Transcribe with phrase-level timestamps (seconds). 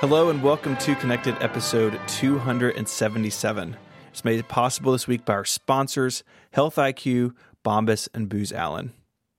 [0.00, 3.76] Hello and welcome to Connected episode 277.
[4.10, 6.22] It's made possible this week by our sponsors,
[6.52, 8.92] Health IQ, Bombas, and Booz Allen.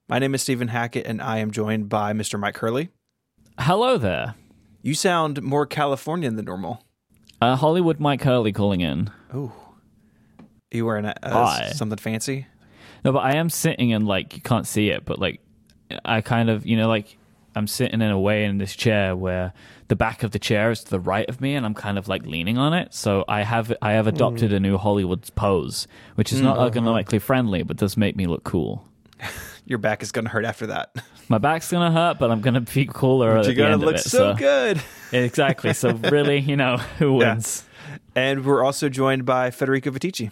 [0.10, 2.38] My name is Stephen Hackett, and I am joined by Mr.
[2.38, 2.90] Myke Hurley.
[3.58, 4.36] Hello there.
[4.82, 6.84] You sound more Californian than normal.
[7.42, 9.12] Uh, Hollywood Myke Hurley calling in.
[9.34, 9.54] Oh,
[10.72, 12.48] you wearing a, something fancy?
[13.06, 15.40] No, but I am sitting in like you can't see it, but like
[16.04, 17.18] I kind of you know like
[17.56, 19.54] I'm sitting in a way in this chair where
[19.88, 22.08] the back of the chair is to the right of me, and I'm kind of
[22.08, 22.94] like leaning on it.
[22.94, 24.58] So I have I have adopted hmm.
[24.58, 26.78] a new Hollywood pose, which is not mm-hmm.
[26.78, 28.86] ergonomically friendly, but does make me look cool.
[29.66, 30.96] Your back is going to hurt after that.
[31.30, 34.00] My back's gonna hurt, but I'm gonna be cooler at You're gonna look it.
[34.00, 34.82] so good.
[35.12, 35.74] Exactly.
[35.74, 37.34] So really, you know, who Yeah.
[37.34, 37.66] wins?
[38.16, 40.32] And we're also joined by Federico Viticci.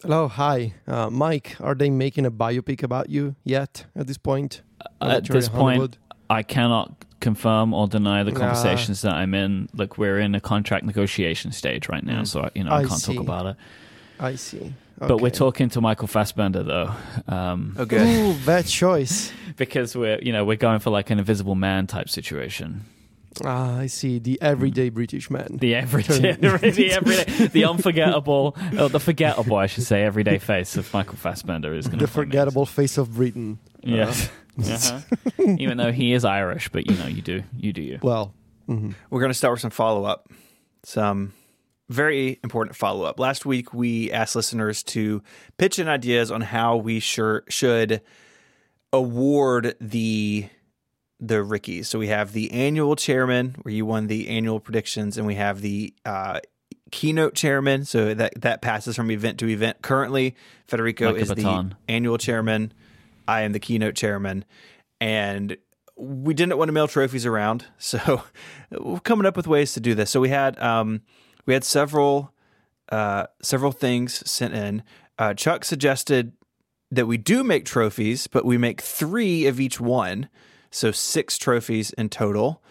[0.00, 1.60] Hello, hi, uh, Myke.
[1.60, 3.84] Are they making a biopic about you yet?
[3.94, 4.62] At this point,
[5.00, 5.98] Now At this in point, Hollywood?
[6.30, 8.38] I cannot confirm or deny the Nah.
[8.40, 9.68] conversations that I'm in.
[9.74, 13.00] Like we're in a contract negotiation stage right now, so you know I, I can't
[13.00, 13.14] see.
[13.14, 13.56] talk about it.
[14.20, 14.74] I see.
[14.98, 16.92] But we're talking to Michael Fassbender though,
[17.28, 18.06] um, Oh, good.
[18.06, 19.32] Ooh, bad choice.
[19.56, 22.82] because we're you know we're going for like an Invisible Man type situation.
[23.44, 24.20] Ah, I see.
[24.20, 25.56] The everyday British man.
[25.60, 30.92] The everyday, the everyday, the unforgettable, uh, the forgettable, I should say, everyday face of
[30.94, 33.58] Michael Fassbender is going to the forgettable face of Britain.
[33.82, 34.30] Yes.
[34.58, 35.00] Uh-huh.
[35.58, 37.98] Even though he is Irish, but you know, you do, you do you.
[38.02, 38.32] Well,
[38.68, 38.94] mhm.
[39.10, 40.28] We're going to start with some follow up,
[40.84, 41.32] some
[41.88, 43.18] very important follow up.
[43.18, 45.22] Last week, we asked listeners to
[45.58, 48.00] pitch in ideas on how we sure should
[48.92, 50.48] award the
[51.20, 51.88] the Rickies.
[51.88, 55.60] So we have the annual chairman, where you won the annual predictions, and we have
[55.60, 56.40] the uh,
[56.90, 57.84] keynote chairman.
[57.84, 59.82] So that that passes from event to event.
[59.82, 60.34] Currently,
[60.66, 62.72] Federico Like is the annual chairman.
[63.26, 64.44] I am the keynote chairman,
[65.00, 65.56] and
[65.96, 68.22] we didn't want to mail trophies around, so
[68.70, 70.10] we're coming up with ways to do this.
[70.10, 71.02] So we had um,
[71.46, 72.32] we had several
[72.90, 74.82] uh, several things sent in.
[75.18, 76.32] Uh, Chuck suggested
[76.90, 80.28] that we do make trophies, but we make three of each one,
[80.70, 82.62] so six trophies in total,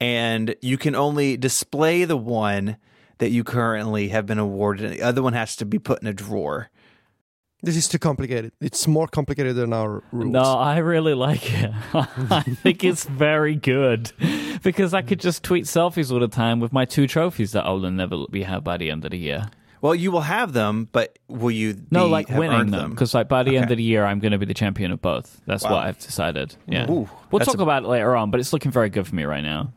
[0.00, 2.76] and you can only display the one
[3.18, 4.92] that you currently have been awarded.
[4.92, 6.70] The other one has to be put in a drawer.
[7.62, 8.52] This is too complicated.
[8.60, 10.32] It's more complicated than our rules.
[10.32, 11.70] No, I really like it.
[11.94, 14.12] I think it's very good
[14.62, 17.78] because I could just tweet selfies all the time with my two trophies that I'll
[17.78, 19.50] never be have by the end of the year.
[19.82, 21.74] Well, you will have them, but will you?
[21.90, 24.38] No, like winning them because like by the end of the year, I'm going to
[24.38, 25.40] be the champion of both.
[25.46, 25.72] That's Wow.
[25.72, 26.54] what I've decided.
[26.66, 29.14] Yeah, Ooh, we'll talk a- about it later on, but it's looking very good for
[29.14, 29.72] me right now.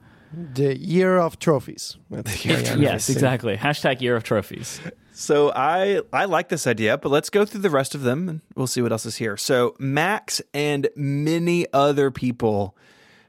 [0.56, 1.96] The year of trophies.
[2.10, 3.56] That's my Yes, exactly.
[3.56, 4.82] Hashtag year of trophies.
[5.14, 8.42] So I I like this idea, but let's go through the rest of them and
[8.56, 9.38] we'll see what else is here.
[9.38, 12.76] So Max and many other people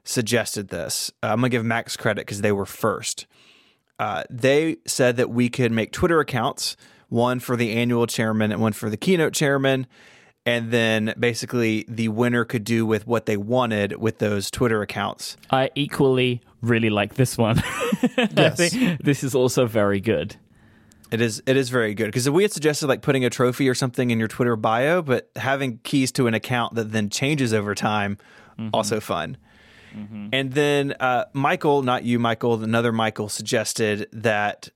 [0.03, 1.13] suggested this.
[1.23, 3.27] Uh, I'm gonna give Max credit because they were first.
[3.99, 6.77] Uh, they said that we could make Twitter accounts,
[7.09, 9.87] one for the annual chairman and one for the keynote chairman,
[10.47, 15.37] and then basically the winner could do with what they wanted with those Twitter accounts.
[15.51, 17.63] I equally really like this one.
[18.37, 18.59] Yes.
[19.03, 20.37] this is also very good.
[21.15, 23.75] It is it is very good because we had suggested like putting a trophy or
[23.75, 27.73] something in your Twitter bio, but having keys to an account that then changes over
[27.73, 28.19] time,
[28.75, 29.37] also fun.
[30.33, 34.71] And then uh, Michael, not you, Michael, another Michael suggested that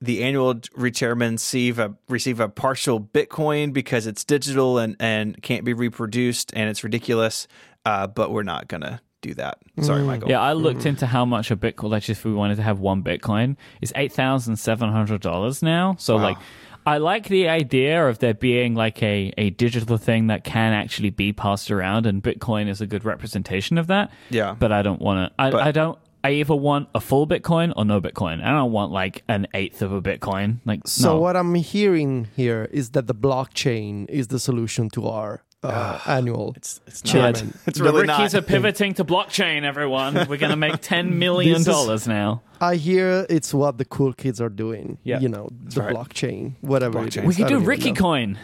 [0.00, 5.64] the annual rechairman receive a receive a partial Bitcoin because it's digital and and can't
[5.64, 7.46] be reproduced and it's ridiculous.
[7.86, 9.58] Uh, but we're not gonna do that.
[9.80, 10.06] Sorry, mm.
[10.06, 10.30] Michael.
[10.30, 10.86] Yeah, I looked mm.
[10.92, 14.12] into how much a Bitcoin, like if we wanted to have one Bitcoin, is eight
[14.12, 15.96] thousand seven hundred dollars now.
[15.98, 16.22] So Wow.
[16.22, 16.38] like,
[16.86, 21.10] I like the idea of there being like a a digital thing that can actually
[21.10, 24.10] be passed around, and Bitcoin is a good representation of that.
[24.30, 24.54] Yeah.
[24.58, 25.42] but I don't want to.
[25.42, 25.98] I, But- I don't.
[26.26, 28.42] I either want a full Bitcoin or no Bitcoin.
[28.42, 30.60] I don't want like an eighth of a Bitcoin.
[30.64, 31.20] Like So no.
[31.20, 36.52] what I'm hearing here is that the blockchain is the solution to our uh, annual.
[36.56, 37.34] It's it's Yeah, not.
[37.36, 37.58] Chairman.
[37.66, 38.34] It's the really Rickies not.
[38.34, 39.62] are pivoting to blockchain.
[39.64, 42.42] Everyone, we're gonna make ten million This is- dollars now.
[42.60, 44.98] I hear it's what the cool kids are doing.
[45.04, 45.20] Yeah.
[45.20, 45.94] You know, the right.
[45.94, 47.22] blockchain, whatever it Blockchain.
[47.22, 47.26] is.
[47.28, 48.00] We could do don't even Ricky know.
[48.00, 48.38] Coin.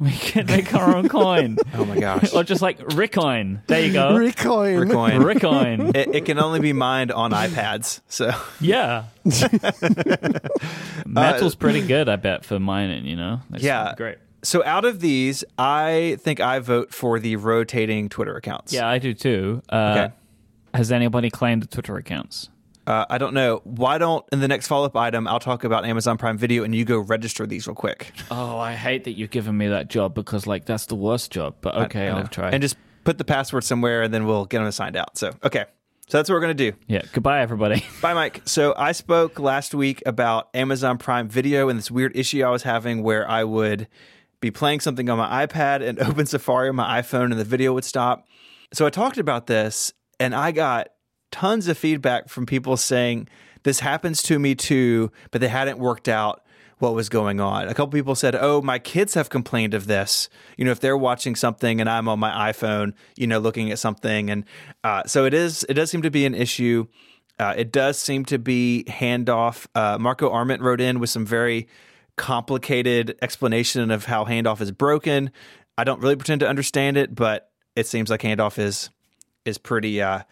[0.00, 1.56] We could make our own coin.
[1.74, 2.34] Oh my gosh.
[2.34, 3.64] or just like Rickcoin.
[3.68, 4.10] There you go.
[4.12, 4.88] Rickcoin.
[4.90, 5.22] Bitcoin.
[5.34, 5.96] Rickcoin.
[5.96, 8.00] it, it can only be mined on iPads.
[8.08, 9.04] So Yeah.
[11.06, 13.40] Metal's pretty good, I bet, for mining, you know?
[13.50, 13.94] That's Yeah.
[13.96, 14.18] Great.
[14.44, 18.72] So out of these, I think I vote for the rotating Twitter accounts.
[18.72, 19.62] Yeah, I do too.
[19.68, 20.14] Uh, Okay.
[20.74, 22.48] Has anybody claimed the Twitter accounts?
[22.86, 23.60] Uh, I don't know.
[23.64, 26.74] Why don't in the next follow up item I'll talk about Amazon Prime Video and
[26.74, 28.12] you go register these real quick.
[28.30, 31.54] Oh, I hate that you've given me that job because, like, that's the worst job.
[31.60, 32.18] But okay, I know.
[32.18, 32.50] I'll try.
[32.50, 35.16] And just put the password somewhere and then we'll get them assigned out.
[35.16, 35.64] So okay.
[36.08, 36.76] So that's what we're going to do.
[36.86, 37.02] Yeah.
[37.14, 37.82] Goodbye, everybody.
[38.02, 38.46] Bye, Myke.
[38.46, 42.64] So I spoke last week about Amazon Prime Video and this weird issue I was
[42.64, 43.88] having where I would
[44.44, 47.72] be playing something on my iPad and open Safari on my iPhone and the video
[47.72, 48.26] would stop.
[48.72, 50.88] So I talked about this and I got
[51.30, 53.28] tons of feedback from people saying
[53.62, 56.42] this happens to me too, but they hadn't worked out
[56.78, 57.68] what was going on.
[57.68, 60.28] A couple people said, "Oh, my kids have complained of this.
[60.58, 63.78] You know, if they're watching something and I'm on my iPhone, you know, looking at
[63.78, 64.44] something." And
[64.82, 65.64] uh, so it is.
[65.68, 66.86] It does seem to be an issue.
[67.38, 69.66] Uh, it does seem to be handoff.
[69.74, 71.68] Uh, Marco Arment wrote in with some very
[72.16, 75.30] complicated explanation of how handoff is broken.
[75.76, 78.90] I don't really pretend to understand it, but it seems like handoff is
[79.44, 80.22] is pretty uh,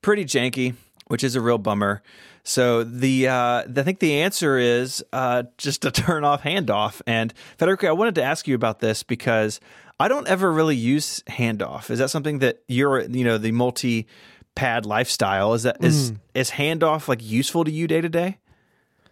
[0.00, 0.74] pretty janky,
[1.08, 2.02] which is a real bummer.
[2.44, 7.00] So the uh, I think the answer is uh, just to turn off handoff.
[7.06, 9.60] And Federico, I wanted to ask you about this because
[9.98, 11.90] I don't ever really use handoff.
[11.90, 14.06] Is that something that you're you know the multi
[14.54, 18.38] pad lifestyle is that is is handoff like useful to you day to day?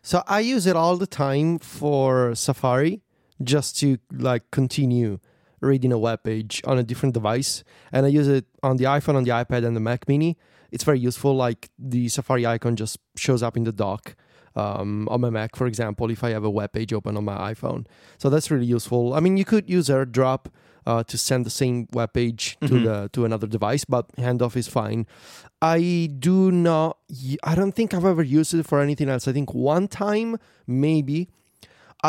[0.02, 3.02] So I use it all the time for Safari
[3.43, 5.19] just to like continue
[5.61, 7.64] reading a web page on a different device.
[7.93, 10.38] And I use it on the iPhone, on the iPad, and the Mac Mini.
[10.70, 11.37] It's very useful.
[11.37, 14.14] Like the Safari icon just shows up in the dock
[14.56, 17.53] um, on my Mac, for example, if I have a web page open on my
[17.53, 17.87] iPhone.
[18.19, 19.14] So that's really useful.
[19.14, 20.46] I mean, you could use AirDrop
[20.91, 22.85] uh, to send the same web page to Mhm.
[22.87, 25.01] the to another device, but handoff is fine.
[25.77, 25.79] I
[26.29, 26.37] do
[26.69, 26.93] not.
[27.51, 29.25] I don't think I've ever used it for anything else.
[29.31, 30.29] I think one time
[30.67, 31.19] maybe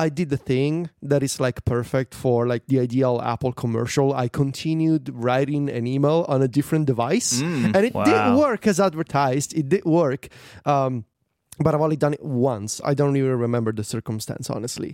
[0.03, 4.07] I did the thing that is like perfect for like the ideal Apple commercial.
[4.23, 8.05] I continued writing an email on a different device, Mm, and it wow.
[8.07, 9.49] did work as advertised.
[9.61, 10.21] It did work.
[10.65, 11.03] Um,
[11.59, 12.79] but I've only done it once.
[12.91, 14.91] I don't even remember the circumstance, honestly.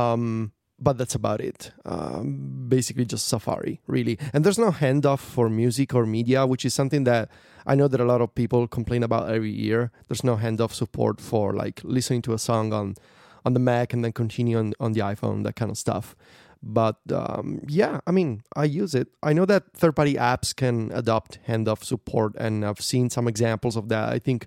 [0.00, 0.50] Um,
[0.82, 1.72] but that's about it.
[1.84, 4.18] Um, basically, just Safari, really.
[4.32, 7.30] And there's no handoff for music or media, which is something that
[7.64, 9.92] I know that a lot of people complain about every year.
[10.08, 12.96] There's no handoff support for like listening to a song on
[13.44, 16.14] on the Mac and then continue on, on the iPhone, that kind of stuff.
[16.62, 19.08] But um, yeah, I mean, I use it.
[19.22, 23.76] I know that third party apps can adopt handoff support, and I've seen some examples
[23.76, 24.08] of that.
[24.10, 24.46] I think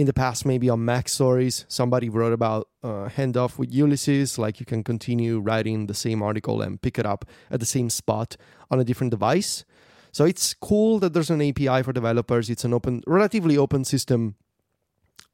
[0.00, 4.58] in the past, maybe on Mac Stories, somebody wrote about uh, handoff with Ulysses, like
[4.58, 8.36] you can continue writing the same article and pick it up at the same spot
[8.70, 9.64] on a different device.
[10.12, 12.50] So it's cool that there's an API for developers.
[12.50, 14.36] It's an open, relatively open system,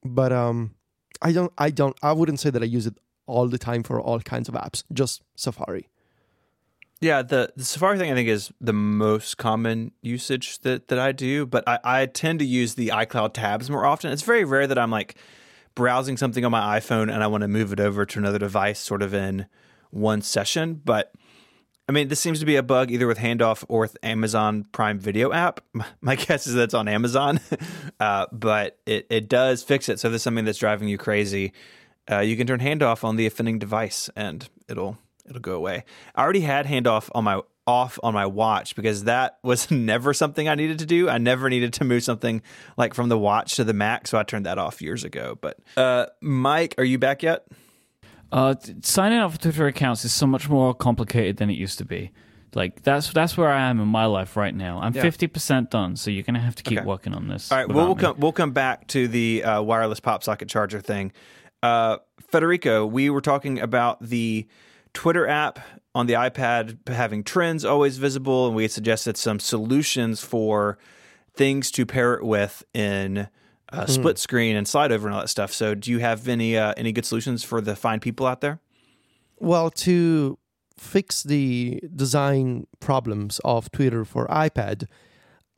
[0.04, 0.74] but um,
[1.22, 4.00] I don't, I don't, I wouldn't say that I use it all the time for
[4.00, 4.84] all kinds of apps.
[4.92, 5.88] Just Safari.
[7.00, 11.12] Yeah, the, the Safari thing I think is the most common usage that, that I
[11.12, 14.12] do, but I, I tend to use the iCloud tabs more often.
[14.12, 15.16] It's very rare that I'm like
[15.74, 18.78] browsing something on my iPhone and I want to move it over to another device
[18.78, 19.46] sort of in
[19.90, 20.80] one session.
[20.82, 21.12] But
[21.86, 24.98] I mean, this seems to be a bug either with handoff or with Amazon Prime
[24.98, 25.60] Video app.
[26.00, 27.40] My guess is that it's on Amazon,
[28.00, 30.00] uh, but it, it does fix it.
[30.00, 31.52] So if there's something that's driving you crazy,
[32.10, 34.96] uh, you can turn handoff on the offending device and it'll
[35.28, 35.84] it'll go away.
[36.14, 40.48] I already had handoff on my off on my watch because that was never something
[40.48, 41.08] I needed to do.
[41.08, 42.42] I never needed to move something
[42.76, 45.36] like from the watch to the Mac, so I turned that off years ago.
[45.40, 47.46] But uh, Myke, are you back yet?
[48.32, 51.84] Uh, signing up for Twitter accounts is so much more complicated than it used to
[51.84, 52.10] be.
[52.54, 54.80] Like that's that's where I am in my life right now.
[54.80, 55.02] I'm Yeah.
[55.02, 56.86] fifty percent done, so you're gonna have to keep Okay.
[56.86, 57.52] working on this.
[57.52, 58.00] All right, well, without we'll me.
[58.02, 61.12] come we'll come back to the uh, wireless pop socket charger thing.
[61.62, 61.98] Uh,
[62.30, 64.46] Federico, we were talking about the
[64.96, 65.58] Twitter app
[65.94, 70.78] on the iPad having trends always visible, and we had suggested some solutions for
[71.34, 73.28] things to pair it with in
[73.70, 75.52] uh, split screen and slide over and all that stuff.
[75.52, 78.58] So, do you have any uh, any good solutions for the fine people out there?
[79.38, 80.38] Well, to
[80.78, 84.86] fix the design problems of Twitter for iPad,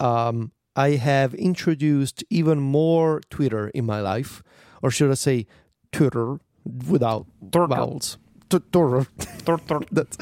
[0.00, 4.42] um, I have introduced even more Twitter in my life,
[4.82, 5.46] or should I say,
[5.92, 6.40] Twitter
[6.88, 8.18] without vowels.
[10.00, 10.16] That's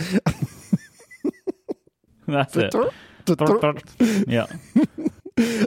[2.26, 2.72] That's it.
[4.28, 4.46] Yeah.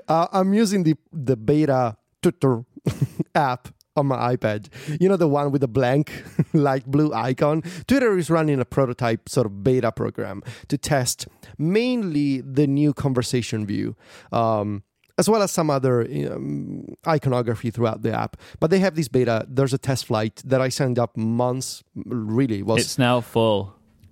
[0.07, 2.65] Uh, I'm using the the beta Twitter
[3.35, 4.67] app on my iPad.
[4.99, 6.23] You know the one with the blank
[6.53, 7.61] light blue icon.
[7.87, 13.65] Twitter is running a prototype sort of beta program to test mainly the new conversation
[13.65, 13.95] view.
[14.31, 14.83] Um,
[15.19, 15.95] as well as some other
[16.31, 16.85] um,
[17.15, 19.37] iconography throughout the app, but they have this beta.
[19.57, 21.83] There's a test flight that I signed up months.
[22.39, 23.59] Really, was It's now full.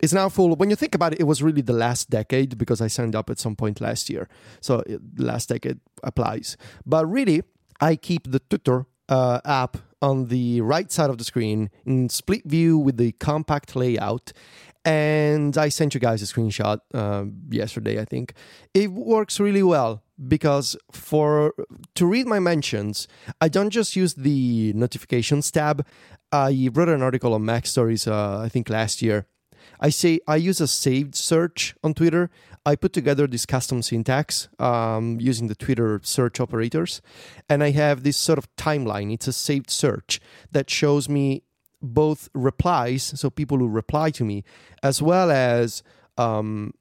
[0.04, 0.50] it's now full.
[0.62, 3.30] When you think about it, it was really the last decade because I signed up
[3.34, 4.28] at some point last year.
[4.68, 5.00] So it,
[5.32, 6.58] last decade applies.
[6.86, 7.42] But really,
[7.90, 12.44] I keep the Twitter uh, app on the right side of the screen in split
[12.46, 14.26] view with the compact layout.
[14.86, 18.34] And I sent you guys a screenshot uh, yesterday, I think.
[18.74, 20.04] It works really well.
[20.28, 21.54] Because for
[21.96, 23.08] to read my mentions,
[23.40, 25.86] I don't just use the notifications tab.
[26.32, 29.28] I wrote an article on Mac Stories, uh, I think last year.
[29.80, 32.30] I say I use a saved search on Twitter.
[32.66, 37.02] I put together this custom syntax um, using the Twitter search operators,
[37.48, 39.14] and I have this sort of timeline.
[39.14, 40.20] It's a saved search
[40.52, 41.44] that shows me
[41.82, 44.44] both replies, so people who reply to me,
[44.82, 45.84] as well as
[46.18, 46.74] um,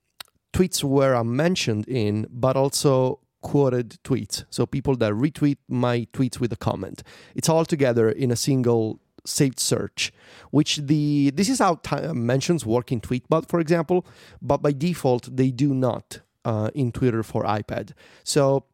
[0.52, 4.45] tweets where I'm mentioned in, but also quoted tweets.
[4.50, 7.05] So people that retweet my tweets with a comment.
[7.37, 10.12] It's all together in a single saved search,
[10.50, 14.05] which the this is how t- mentions work in Tweetbot, for example,
[14.43, 17.93] but by default they do not uh, in Twitter for iPad.
[18.25, 18.65] So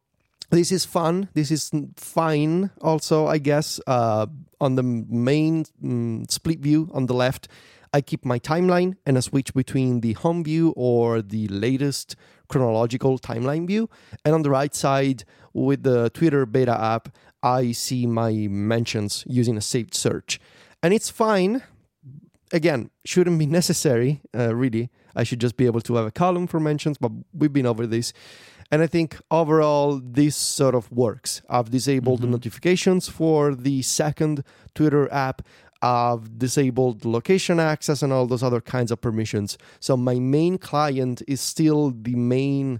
[0.49, 1.29] this is fun.
[1.35, 2.71] This is fine.
[2.81, 4.25] Also, I guess uh,
[4.59, 7.47] on the main mm, split view on the left,
[7.93, 12.15] I keep my timeline and I switch between the home view or the latest
[12.49, 13.89] chronological timeline view.
[14.25, 15.23] And on the right side,
[15.53, 17.09] with the Twitter beta app,
[17.43, 20.39] I see my mentions using a saved search.
[20.81, 21.61] And it's fine.
[22.51, 24.89] Again, shouldn't be necessary, uh, really.
[25.15, 27.85] I should just be able to have a column for mentions, but we've been over
[27.85, 28.13] this.
[28.71, 31.43] And I think overall, this sort of works.
[31.47, 32.31] I've disabled Mm-hmm.
[32.31, 35.43] the notifications for the second Twitter app.
[35.83, 39.57] I've disabled location access and all those other kinds of permissions.
[39.81, 42.79] So my main client is still the main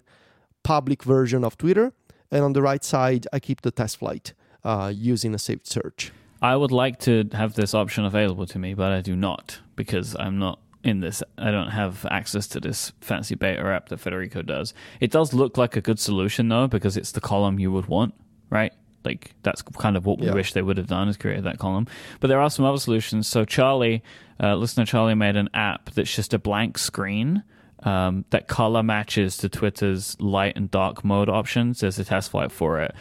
[0.63, 1.91] public version of Twitter.
[2.31, 4.33] And on the right side, I keep the test flight
[4.63, 6.13] uh, using a saved search.
[6.41, 10.15] I would like to have this option available to me, but I do not because
[10.17, 11.21] I'm not in this.
[11.37, 14.73] I don't have access to this fancy beta app that Federico does.
[15.01, 18.13] It does look like a good solution though because it's the column you would want,
[18.49, 18.73] right?
[19.05, 20.33] Like that's kind of what we Yeah.
[20.33, 21.87] wish they would have done is create that column.
[22.19, 23.27] But there are some other solutions.
[23.27, 24.01] So Charlie,
[24.41, 27.43] uh, listener Charlie, made an app that's just a blank screen.
[27.83, 31.81] Um, that color matches to Twitter's light and dark mode options.
[31.81, 32.95] There's a test flight for it.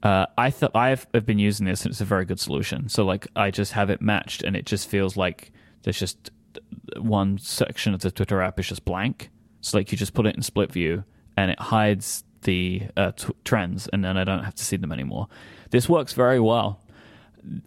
[0.00, 2.88] Uh, I thought I've I've been using this and it's a very good solution.
[2.88, 5.50] So like I just have it matched and it just feels like
[5.82, 6.30] there's just
[7.00, 9.30] one section of the Twitter app is just blank.
[9.60, 11.02] So like you just put it in split view
[11.36, 14.92] and it hides the uh, t- trends and then I don't have to see them
[14.92, 15.28] anymore.
[15.70, 16.80] This works very well.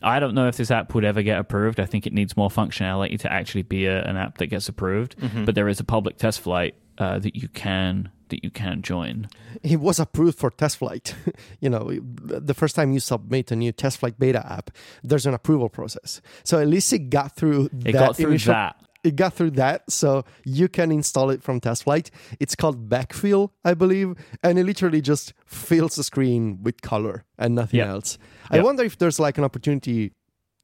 [0.04, 1.80] I don't know if this app would ever get approved.
[1.80, 5.16] I think it needs more functionality to actually be a, an app that gets approved.
[5.46, 9.28] But there is a public test flight uh, that you can that you can join.
[9.62, 11.14] it was approved for test flight.
[11.60, 14.72] you know, the first time you submit a new test flight beta app,
[15.04, 16.22] there's an approval process.
[16.46, 17.66] So at least it got through.
[17.66, 18.78] It that got through initial- that.
[19.04, 22.12] It got through that, so you can install it from test flight.
[22.40, 27.56] It's called Backfill, I believe, and it literally just fills the screen with color and
[27.56, 27.88] nothing Yep.
[27.88, 28.18] else.
[28.52, 30.14] I wonder if there's like an opportunity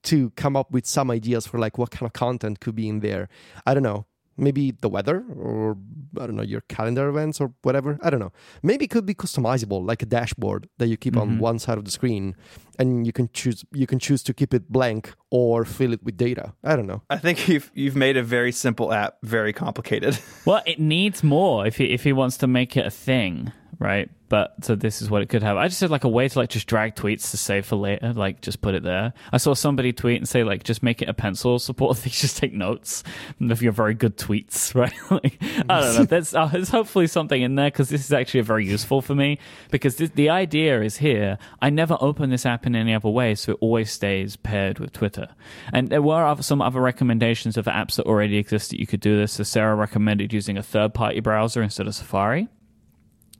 [0.03, 2.99] to come up with some ideas for like what kind of content could be in
[2.99, 3.27] there.
[3.65, 4.05] I don't know.
[4.39, 5.75] Maybe the weather or
[6.21, 7.97] I don't know, your calendar events or whatever.
[8.03, 8.31] I don't know.
[8.61, 11.21] Maybe it could be customizable, like a dashboard that you keep Mhm.
[11.21, 12.35] on one side of the screen
[12.79, 16.17] and you can choose you can choose to keep it blank or fill it with
[16.17, 16.53] data.
[16.63, 17.01] I don't know.
[17.09, 20.19] I think you've you've made a very simple app very complicated.
[20.45, 24.09] Well, it needs more if he if he wants to make it a thing, right?
[24.29, 25.55] But so this is what it could have.
[25.55, 28.13] I just said like a way to like just drag tweets to save for later,
[28.13, 29.13] like just put it there.
[29.31, 32.37] I saw somebody tweet and say like just make it a pencil support thing, just
[32.37, 33.03] take notes
[33.39, 34.93] if you're very good tweets, right?
[35.09, 36.03] like, I don't know.
[36.03, 39.39] There's uh, there's hopefully something in there because this is actually very useful for me
[39.71, 41.37] because this, the idea is here.
[41.61, 44.93] I never open this app in any other way, so it always stays paired with
[44.93, 45.27] Twitter.
[45.73, 48.99] And there were other, some other recommendations of apps that already exist that you could
[48.99, 49.33] do this.
[49.33, 52.47] So Sarah recommended using a third party browser instead of Safari.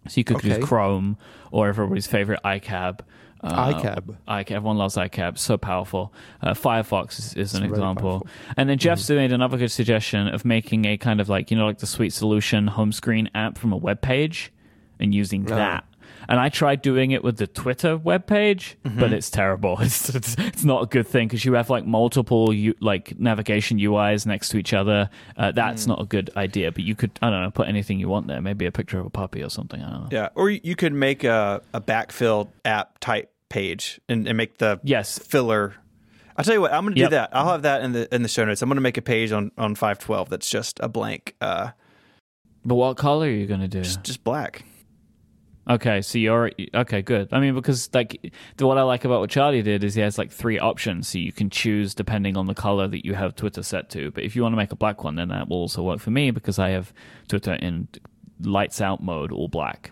[0.07, 0.55] So you could Okay.
[0.57, 1.17] use Chrome
[1.51, 3.01] or everybody's favorite iCab.
[3.41, 4.15] Uh, iCab.
[4.27, 4.51] iCab.
[4.51, 5.37] Everyone loves iCab.
[5.37, 6.11] So powerful.
[6.41, 8.21] Uh, Firefox is, is an very example.
[8.21, 8.27] powerful.
[8.57, 11.65] And then Jeff made another good suggestion of making a kind of like, you know,
[11.67, 14.51] like the Sweet Solution home screen app from a web page
[14.99, 15.85] and using that.
[16.29, 19.77] And I tried doing it with the Twitter web page, but it's terrible.
[19.81, 23.77] It's, it's it's not a good thing because you have like multiple U, like navigation
[23.79, 25.09] UIs next to each other.
[25.37, 26.71] Uh, that's not a good idea.
[26.71, 28.41] But you could I don't know put anything you want there.
[28.41, 29.81] Maybe a picture of a puppy or something.
[29.81, 30.09] I don't know.
[30.11, 34.79] yeah, or you could make a a backfill app type page and, and make the
[34.83, 35.75] Yes, filler.
[36.35, 37.09] I'll tell you what, I'm going to Yep.
[37.09, 37.29] do that.
[37.33, 38.61] I'll have that in the in the show notes.
[38.61, 41.69] I'm going to make a page on on 512 that's just a blank, uh,
[42.65, 43.81] but what color are you gonna do?
[43.81, 44.65] just just black.
[45.69, 47.01] Okay, so you're okay.
[47.01, 47.29] Good.
[47.33, 50.17] I mean, because like the, what I like about what Charlie did is he has
[50.17, 53.61] like three options, so you can choose depending on the color that you have Twitter
[53.63, 54.11] set to.
[54.11, 56.11] But if you want to make a black one, then that will also work for
[56.11, 56.93] me because I have
[57.27, 57.89] Twitter in
[58.41, 59.91] lights out mode, all black,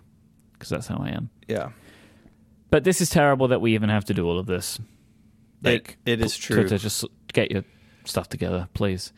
[0.54, 1.30] because that's how I am.
[1.48, 1.70] Yeah,
[2.70, 4.80] But this is terrible that we even have to do all of this.
[5.64, 6.56] it, it is true.
[6.56, 7.04] Twitter, just
[7.34, 7.64] get your
[8.06, 9.12] stuff together, please.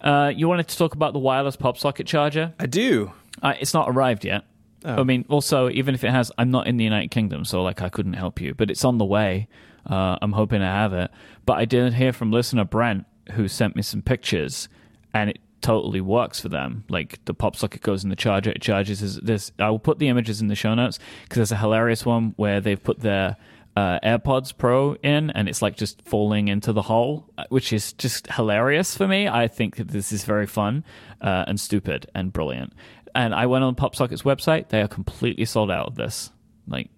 [0.00, 2.54] Uh, you wanted to talk about the wireless pop socket charger?
[2.58, 3.12] I do.
[3.42, 4.44] Uh, it's not arrived yet.
[4.84, 5.00] Oh.
[5.00, 7.80] I mean, also, even if it has, I'm not in the United Kingdom, so like
[7.80, 9.48] I couldn't help you, but it's on the way.
[9.86, 11.10] Uh, I'm hoping to have it.
[11.46, 14.68] But I did hear from listener Brent, who sent me some pictures,
[15.12, 16.84] and it totally works for them.
[16.88, 19.18] Like the pop socket goes in the charger, it charges.
[19.20, 22.34] There's I will put the images in the show notes because there's a hilarious one
[22.36, 23.36] where they've put their
[23.76, 27.92] uh, AirPods Pro in, and it's like just falling into the hole, uh, which is
[27.94, 29.26] just hilarious for me.
[29.26, 30.84] I think that this is very fun
[31.20, 32.72] uh, and stupid and brilliant.
[33.14, 36.30] And I went on PopSocket's website; they are completely sold out of this.
[36.66, 36.90] Like,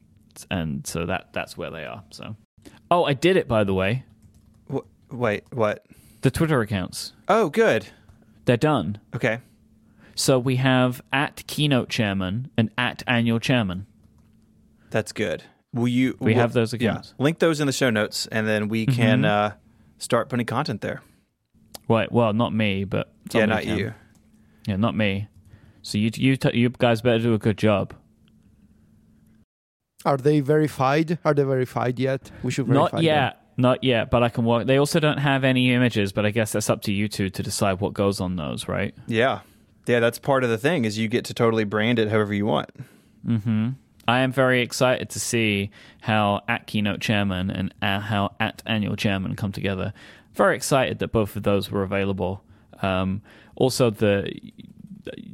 [0.51, 2.03] and so that that's where they are.
[2.11, 2.37] So,
[2.91, 4.05] oh, I did it by the way.
[5.11, 5.85] Wait, what?
[6.23, 7.87] The Twitter accounts Oh, good.
[8.47, 8.99] they're done.
[9.15, 9.39] Okay.
[10.17, 13.87] So we have at keynote chairman and at annual chairman.
[14.91, 15.45] That's good.
[15.73, 16.17] Will you?
[16.19, 17.15] We will- have those accounts.
[17.19, 17.23] Yeah.
[17.25, 18.97] Link those in the show notes, and then we Mm-hmm.
[19.01, 19.55] can uh,
[19.99, 21.03] start putting content there.
[21.87, 23.93] Wait, well, not me, but yeah, not you.
[24.67, 25.29] Yeah, not me.
[25.87, 27.95] So you you t- you guys better do a good job.
[30.05, 31.19] Are they verified?
[31.25, 32.33] Are they verified yet?
[32.43, 33.33] We should verify Not them.
[33.57, 34.11] not yet.
[34.11, 34.67] But I can work.
[34.67, 37.41] They also don't have any images, but I guess that's up to you two to
[37.41, 38.97] decide what goes on those, right?
[39.07, 39.43] Yeah,
[39.87, 40.01] yeah.
[40.01, 42.71] That's part of the thing is you get to totally brand it however you want.
[43.25, 43.69] Mm-hmm.
[44.09, 48.97] I am very excited to see how at keynote chairman and uh, how at annual
[48.97, 49.93] chairman come together.
[50.35, 52.43] Very excited that both of those were available.
[52.83, 53.23] Um,
[53.55, 54.33] also, the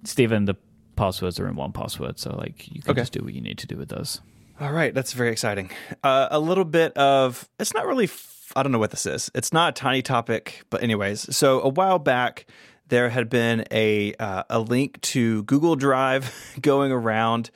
[0.05, 0.55] Stephen, the
[0.97, 3.01] passwords are in 1Password, so like you can Okay.
[3.03, 4.21] just do what you need to do with those.
[4.61, 5.71] All right, that's very exciting.
[6.05, 8.05] Uh, a little bit of it's not really.
[8.05, 9.31] F- I don't know what this is.
[9.35, 11.35] It's not a tiny topic, but anyways.
[11.35, 12.47] So a while back,
[12.89, 17.51] there had been a uh, a link to Google Drive going around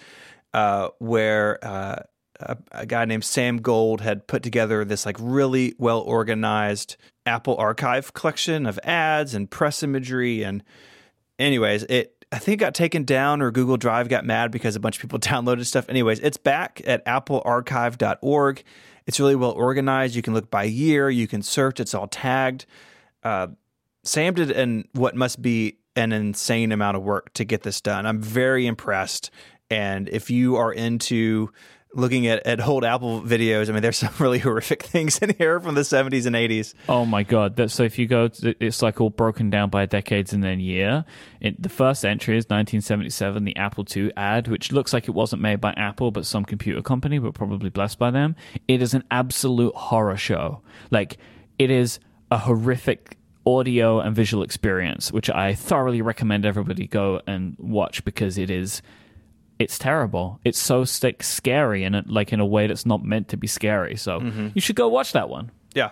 [0.54, 2.02] uh, where uh,
[2.40, 6.96] a, a guy named Sam Gold had put together this like really well organized
[7.26, 10.62] Apple Archive collection of ads and press imagery and
[11.38, 14.80] anyways, it I think it got taken down or Google Drive got mad because a
[14.80, 15.88] bunch of people downloaded stuff.
[15.88, 18.62] Anyways, it's back at applearchive.org.
[19.06, 20.16] It's really well organized.
[20.16, 22.66] You can look by year, you can search, it's all tagged.
[23.22, 23.48] Uh,
[24.02, 28.06] Sam did an what must be an insane amount of work to get this done.
[28.06, 29.30] I'm very impressed.
[29.70, 31.50] And if you are into
[31.96, 35.58] looking at, at old Apple videos, I mean, there's some really horrific things in here
[35.60, 36.74] from the 70s and 80s.
[36.88, 37.56] Oh my god!
[37.56, 40.60] That, so if you go, to, it's like all broken down by decades and then
[40.60, 41.04] year.
[41.40, 45.42] It, the first entry is 1977, the Apple II ad, which looks like it wasn't
[45.42, 48.36] made by Apple but some computer company, but probably blessed by them.
[48.68, 50.62] It is an absolute horror show.
[50.90, 51.18] Like
[51.58, 51.98] it is
[52.30, 58.38] a horrific audio and visual experience, which I thoroughly recommend everybody go and watch because
[58.38, 58.82] it is.
[59.58, 60.38] It's terrible.
[60.44, 63.46] It's so st- scary and it, like in a way that's not meant to be
[63.46, 63.96] scary.
[63.96, 64.20] So
[64.54, 65.50] you should go watch that one.
[65.74, 65.90] Yeah.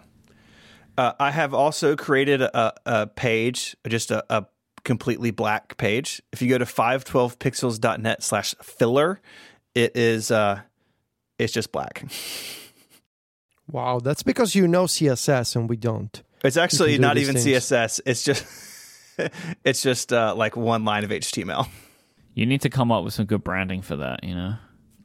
[0.96, 4.46] Uh, I have also created a, a page, just a, a
[4.84, 6.22] completely black page.
[6.32, 9.20] If you go to 512pixels.net slash filler,
[9.74, 10.60] it is, uh,
[11.38, 12.04] it's just black.
[13.70, 16.22] Wow, that's because you know CSS and we don't.
[16.44, 17.46] It's actually do not even things.
[17.46, 18.00] CSS.
[18.04, 18.44] It's just,
[19.64, 21.66] it's just uh, like one line of HTML.
[22.34, 24.56] You need to come up with some good branding for that, you know?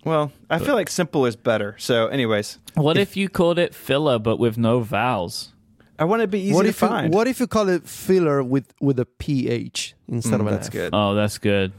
[0.03, 1.75] Well, I feel like simple is better.
[1.77, 5.53] So, anyways, What if you called it filler but with no vowels?
[5.99, 7.13] I want it to be easy what to if you, find.
[7.13, 10.67] what if you call it filler with with a ph instead Mm, of an that's
[10.67, 10.73] F?
[10.73, 10.89] good.
[10.93, 11.73] Oh, that's good.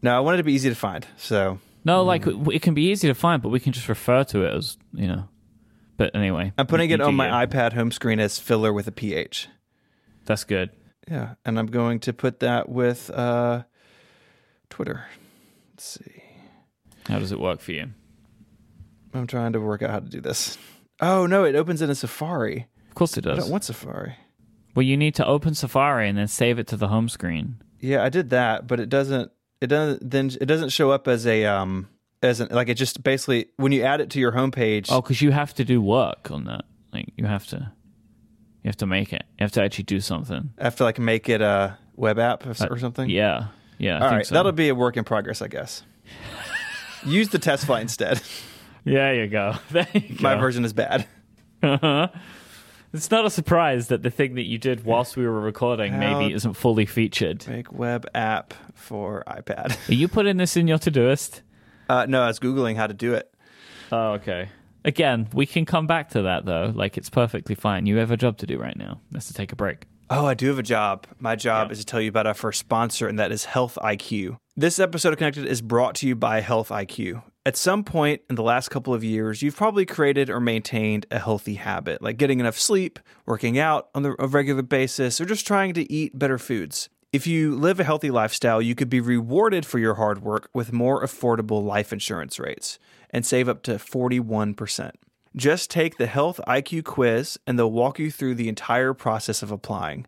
[0.00, 1.04] No, I want it to be easy to find.
[1.16, 4.22] So, No, like it it can be easy to find, but we can just refer
[4.24, 5.28] to it as, you know.
[5.96, 6.52] But anyway.
[6.56, 7.46] I'm putting it on my you.
[7.46, 9.48] iPad home screen as filler with a PH.
[10.24, 10.70] That's good.
[11.10, 13.64] Yeah, and I'm going to put that with uh,
[14.74, 15.04] Twitter.
[15.72, 16.22] Let's see.
[17.06, 17.90] How does it work for you?
[19.14, 20.58] I'm trying to work out how to do this.
[21.00, 22.66] Oh no, it opens in a Safari.
[22.88, 23.44] Of course it I does.
[23.44, 24.16] don't want Safari.
[24.74, 27.62] Well, you need to open Safari and then save it to the home screen.
[27.78, 29.30] Yeah, I did that, but it doesn't.
[29.60, 30.10] It doesn't.
[30.10, 31.88] Then it doesn't show up as a um
[32.20, 34.88] as an like it just basically when you add it to your homepage.
[34.90, 36.64] Oh, because you have to do work on that.
[36.92, 37.70] Like you have to,
[38.64, 39.22] you have to make it.
[39.38, 40.50] You have to actually do something.
[40.58, 43.08] I have to like make it a web app or, or something.
[43.08, 43.46] Yeah,
[43.78, 43.98] yeah.
[43.98, 44.34] I All right, so.
[44.34, 45.82] that'll be a work in progress, I guess.
[47.04, 48.20] Use the test flight instead.
[48.84, 49.54] Yeah, you go.
[49.70, 50.16] There you go.
[50.22, 51.06] My version is bad.
[51.62, 55.98] It's not a surprise that the thing that you did whilst we were recording How-
[56.20, 57.46] maybe isn't fully featured.
[57.48, 59.76] Make web app for iPad.
[59.88, 61.40] Are you putting this in your Todoist?
[61.88, 63.34] Uh, no, I was googling how to do it.
[63.90, 64.48] Oh, okay.
[64.84, 66.72] Again, we can come back to that though.
[66.74, 67.86] Like it's perfectly fine.
[67.86, 69.00] You have a job to do right now.
[69.12, 69.86] Let's take a break.
[70.10, 71.06] Oh, I do have a job.
[71.18, 71.72] My job Yeah.
[71.72, 74.36] is to tell you about our first sponsor, and that is Health IQ.
[74.56, 77.22] This episode of Connected is brought to you by Health IQ.
[77.46, 81.18] At some point in the last couple of years, you've probably created or maintained a
[81.18, 85.74] healthy habit, like getting enough sleep, working out on a regular basis, or just trying
[85.74, 86.88] to eat better foods.
[87.12, 90.72] If you live a healthy lifestyle, you could be rewarded for your hard work with
[90.72, 92.78] more affordable life insurance rates
[93.10, 94.90] and save up to 41%.
[95.36, 99.50] Just take the Health IQ quiz and they'll walk you through the entire process of
[99.50, 100.06] applying.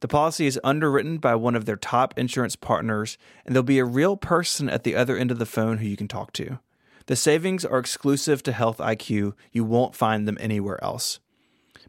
[0.00, 3.84] The policy is underwritten by one of their top insurance partners, and there'll be a
[3.84, 6.58] real person at the other end of the phone who you can talk to.
[7.06, 9.32] The savings are exclusive to Health IQ.
[9.52, 11.20] You won't find them anywhere else.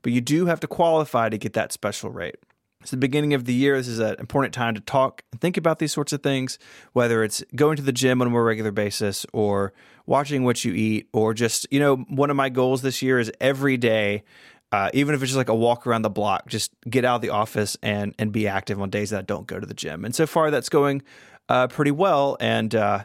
[0.01, 2.37] But you do have to qualify to get that special rate.
[2.83, 3.77] It's the beginning of the year.
[3.77, 6.59] This is an important time to talk and think about these sorts of things,
[6.91, 9.73] whether it's going to the gym on a more regular basis or
[10.05, 13.31] watching what you eat, or just, you know, one of my goals this year is
[13.39, 14.23] every day
[14.73, 17.21] uh, even if it's just like a walk around the block, just get out of
[17.21, 20.03] the office and and be active on days that I don't go to the gym.
[20.03, 21.03] And so far, that's going
[21.47, 23.03] uh, pretty well, and uh,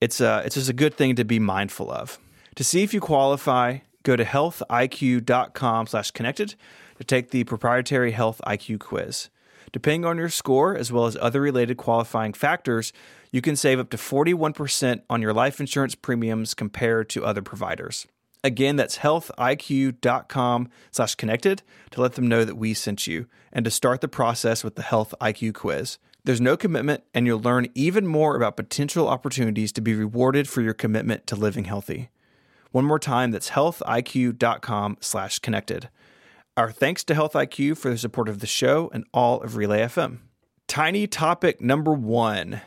[0.00, 2.18] it's uh, it's just a good thing to be mindful of.
[2.56, 6.56] To see if you qualify, go to healthiq.com/connected
[6.98, 9.30] to take the proprietary Health IQ quiz.
[9.72, 12.92] Depending on your score, as well as other related qualifying factors,
[13.30, 18.06] you can save up to 41% on your life insurance premiums compared to other providers.
[18.44, 23.70] Again, that's healthiq.com slash connected to let them know that we sent you and to
[23.70, 25.98] start the process with the Health IQ quiz.
[26.24, 30.62] There's no commitment, and you'll learn even more about potential opportunities to be rewarded for
[30.62, 32.10] your commitment to living healthy.
[32.70, 35.88] One more time, that's healthiq.com slash connected.
[36.58, 39.78] Our thanks to Health IQ for the support of the show and all of Relay
[39.82, 40.18] FM.
[40.66, 42.62] Tiny topic number one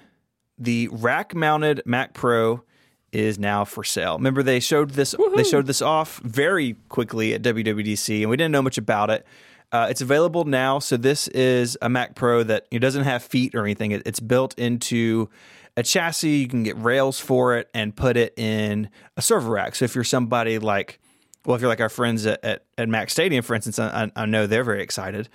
[0.57, 2.63] the rack mounted Mac Pro
[3.11, 4.15] is now for sale.
[4.15, 5.35] Remember they showed this Woo-hoo.
[5.35, 9.27] they showed this off very quickly at WWDC and we didn't know much about it.
[9.73, 10.79] Uh, it's available now.
[10.79, 13.91] So this is a Mac Pro that it doesn't have feet or anything.
[13.91, 15.29] It, it's built into
[15.75, 16.29] a chassis.
[16.29, 19.75] You can get rails for it and put it in a server rack.
[19.75, 21.00] So if you're somebody like,
[21.45, 24.25] well, if you're like our friends at, at, at Mac Stadium, for instance, I, I
[24.25, 25.29] know they're very excited.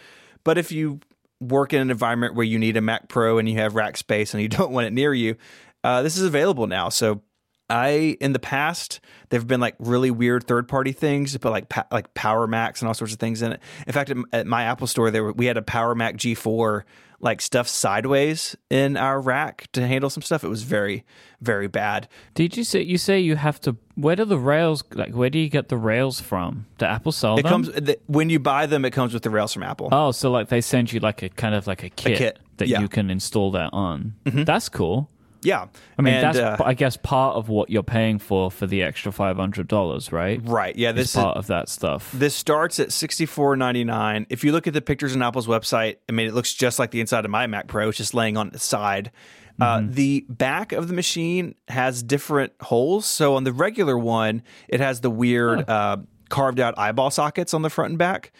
[0.44, 1.00] But if you
[1.40, 4.32] work in an environment where you need a Mac Pro and you have rack space
[4.32, 5.36] and you don't want it near you,
[5.84, 6.88] uh, this is available now.
[6.88, 7.22] So
[7.68, 12.14] I in the past there've been like really weird third party things, but like like
[12.14, 13.60] Power Macs and all sorts of things in it.
[13.86, 16.82] In fact, at, at my Apple store, there we had a Power Mac G4
[17.20, 20.44] like stuff sideways in our rack to handle some stuff.
[20.44, 21.04] It was very
[21.40, 22.08] very bad.
[22.34, 23.76] Did you say you say you have to?
[23.94, 25.12] Where do the rails like?
[25.12, 26.66] Where do you get the rails from?
[26.78, 27.50] Do Apple sell it them?
[27.50, 28.84] comes the, when you buy them.
[28.84, 29.88] It comes with the rails from Apple.
[29.92, 32.38] Oh, so like they send you like a kind of like a kit, a kit.
[32.58, 32.80] that yeah.
[32.80, 34.14] you can install that on.
[34.24, 34.44] Mm-hmm.
[34.44, 35.10] That's cool.
[35.46, 38.66] Yeah, I mean and, that's uh, I guess part of what you're paying for for
[38.66, 40.40] the extra five hundred dollars, right?
[40.42, 40.74] right.
[40.74, 42.10] Yeah, This is part of that stuff.
[42.10, 44.26] This starts at sixty four ninety nine.
[44.28, 46.90] If you look at the pictures on Apple's website, I mean, it looks just like
[46.90, 47.88] the inside of my Mac Pro.
[47.88, 49.12] It's just laying on its side.
[49.58, 53.06] Uh, the back of the machine has different holes.
[53.06, 57.62] So on the regular one, it has the weird uh, carved out eyeball sockets on
[57.62, 58.32] the front and back.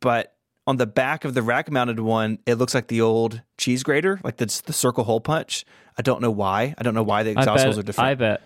[0.00, 0.35] But
[0.66, 4.20] on the back of the rack mounted one, it looks like the old cheese grater,
[4.24, 5.64] like the, the circle hole punch.
[5.96, 6.74] I don't know why.
[6.76, 8.10] I don't know why the exhaust bet, holes are different.
[8.10, 8.42] I bet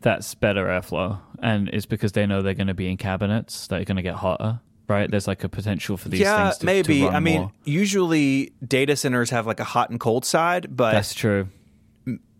[0.00, 3.80] that's better airflow, and it's because they know they're going to be in cabinets that
[3.80, 4.60] are going to get hotter.
[4.88, 5.08] Right?
[5.08, 7.00] There's like a potential for these yeah, things to, maybe.
[7.00, 7.52] to I mean, more.
[7.64, 11.46] usually data centers have like a hot and cold side, but That's true.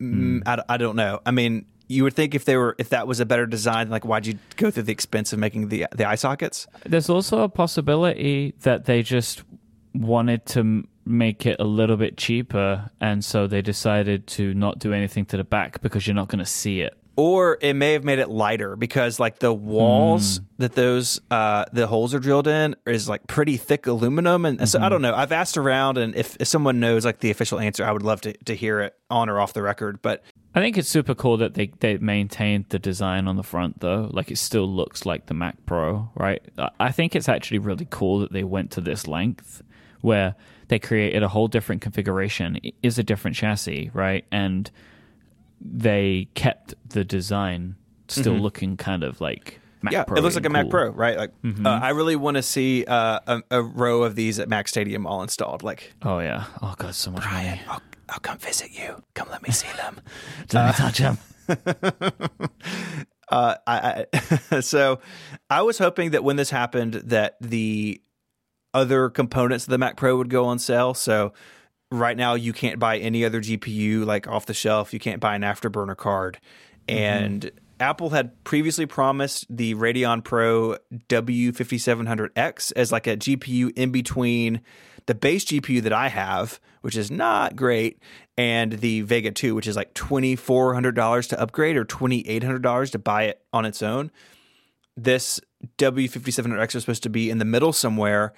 [0.00, 1.20] Mm, I, I don't know.
[1.24, 4.04] I mean, you would think if they were if that was a better design, like
[4.04, 6.66] why'd you go through the expense of making the the eye sockets?
[6.86, 9.42] There's also a possibility that they just
[9.94, 14.92] wanted to make it a little bit cheaper, and so they decided to not do
[14.92, 16.94] anything to the back because you're not going to see it.
[17.16, 20.44] Or it may have made it lighter because like the walls Hmm.
[20.58, 24.78] that those uh the holes are drilled in is like pretty thick aluminum and so
[24.78, 24.90] I Mm-hmm.
[24.90, 25.14] don't know.
[25.14, 28.20] I've asked around and if, if someone knows like the official answer, I would love
[28.22, 30.00] to, to hear it on or off the record.
[30.00, 30.22] But
[30.54, 34.08] I think it's super cool that they, they maintained the design on the front though.
[34.12, 36.42] Like it still looks like the Mac Pro, right?
[36.78, 39.62] I- think it's actually really cool that they went to this length
[40.00, 40.34] where
[40.68, 42.58] they created a whole different configuration.
[42.62, 44.24] It is a different chassis, right?
[44.32, 44.70] And
[45.60, 47.76] they kept the design
[48.08, 49.94] still looking kind of like Mac Mm-hmm.
[49.94, 50.16] yeah, Pro.
[50.16, 50.68] it looks like a Mac.
[50.68, 51.16] Pro, right?
[51.16, 51.66] Like Mm-hmm.
[51.66, 55.06] uh, I really want to see uh, a, a row of these at Mac Stadium
[55.06, 55.62] all installed.
[55.62, 56.44] Like Oh yeah.
[56.60, 57.60] Oh god, so much money.
[57.68, 57.80] I'll,
[58.10, 59.02] I'll come visit you.
[59.14, 60.00] Come let me see them.
[60.52, 61.18] Let me touch them.
[63.28, 64.06] uh, I,
[64.50, 65.00] I so
[65.48, 68.00] I was hoping that when this happened, that the
[68.74, 70.94] other components of the Mac Pro would go on sale.
[70.94, 71.32] So
[71.90, 74.92] right now, you can't buy any other GPU like off the shelf.
[74.92, 76.38] You can't buy an afterburner card,
[76.88, 80.76] and Apple had previously promised the Radeon Pro
[81.08, 84.60] W5700X as like a GPU in between
[85.06, 88.02] the base GPU that I have, which is not great,
[88.36, 93.42] and the Vega 2, which is like $2,400 to upgrade or $2,800 to buy it
[93.52, 94.10] on its own.
[94.96, 95.40] This
[95.78, 98.32] W5700X was supposed to be in the middle somewhere,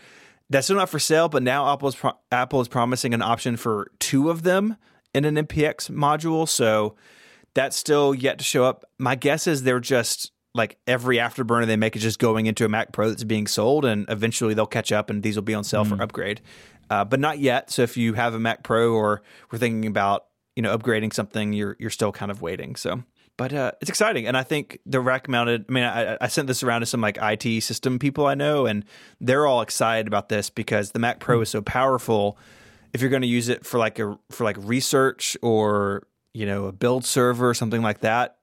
[0.52, 3.56] that's still not for sale, but now Apple is pro- Apple is promising an option
[3.56, 4.76] for two of them
[5.14, 6.48] in an MPX module.
[6.48, 6.94] So
[7.54, 8.84] that's still yet to show up.
[8.98, 12.68] My guess is they're just like every afterburner they make is just going into a
[12.68, 15.64] Mac Pro that's being sold, and eventually they'll catch up, and these will be on
[15.64, 16.40] sale for upgrade.
[16.90, 17.70] Uh, but not yet.
[17.70, 21.52] So if you have a Mac Pro or we're thinking about you know upgrading something,
[21.52, 22.76] you're you're still kind of waiting.
[22.76, 23.02] So.
[23.38, 25.64] But uh, it's exciting, and I think the rack mounted.
[25.66, 28.66] I mean, I, I sent this around to some like IT system people I know,
[28.66, 28.84] and
[29.22, 32.36] they're all excited about this because the Mac Pro is so powerful.
[32.92, 36.66] If you're going to use it for like a for like research or you know
[36.66, 38.36] a build server or something like that,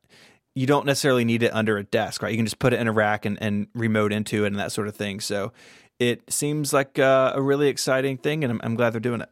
[0.60, 2.32] you don't necessarily need it under a desk, right?
[2.32, 4.74] You can just put it in a rack and, and remote into it and that
[4.74, 5.22] sort of thing.
[5.22, 5.54] So
[6.00, 9.30] it seems like uh, a really exciting thing, and I'm, I'm glad they're doing it.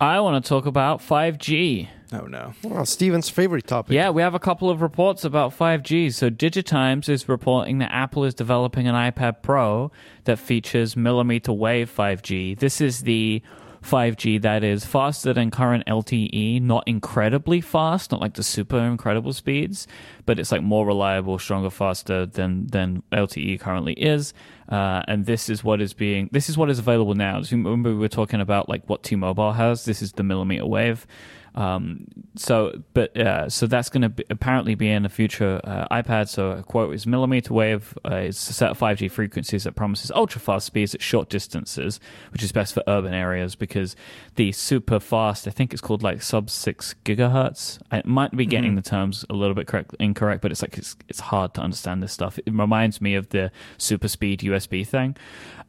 [0.00, 1.88] I want to talk about 5G.
[2.12, 2.54] Oh no.
[2.64, 3.94] Well, Stephen's favorite topic.
[3.94, 6.12] Yeah, we have a couple of reports about 5G.
[6.12, 9.92] So, Digitimes is reporting that Apple is developing an iPad Pro
[10.24, 12.58] that features millimeter wave 5G.
[12.58, 13.42] This is the
[13.84, 19.32] 5G that is faster than current LTE, not incredibly fast, not like the super incredible
[19.32, 19.86] speeds,
[20.26, 24.32] but it's like more reliable, stronger, faster than than LTE currently is.
[24.68, 27.42] Uh, and this is what is being this is what is available now.
[27.50, 29.84] Remember we were talking about like what T-Mobile has.
[29.84, 31.06] This is the millimeter wave.
[31.54, 36.28] Um, so, but uh, so that's going to apparently be in the future uh, iPad.
[36.28, 40.10] So, a quote is millimeter wave uh, is a set of 5G frequencies that promises
[40.12, 42.00] ultra fast speeds at short distances,
[42.32, 43.94] which is best for urban areas because
[44.34, 47.78] the super fast, I think it's called like sub six gigahertz.
[47.90, 48.76] I might be getting mm-hmm.
[48.76, 52.02] the terms a little bit correct, incorrect, but it's like it's, it's hard to understand
[52.02, 52.38] this stuff.
[52.38, 55.16] It reminds me of the super speed USB thing.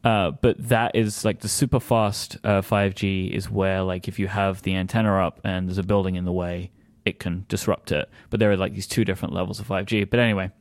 [0.06, 4.28] Uh, but that is like the super fast uh, 5G is where like if you
[4.28, 6.70] have the antenna up and there's a building in the way,
[7.04, 8.08] it can disrupt it.
[8.30, 10.08] But there are like these two different levels of 5G.
[10.08, 10.52] But anyway,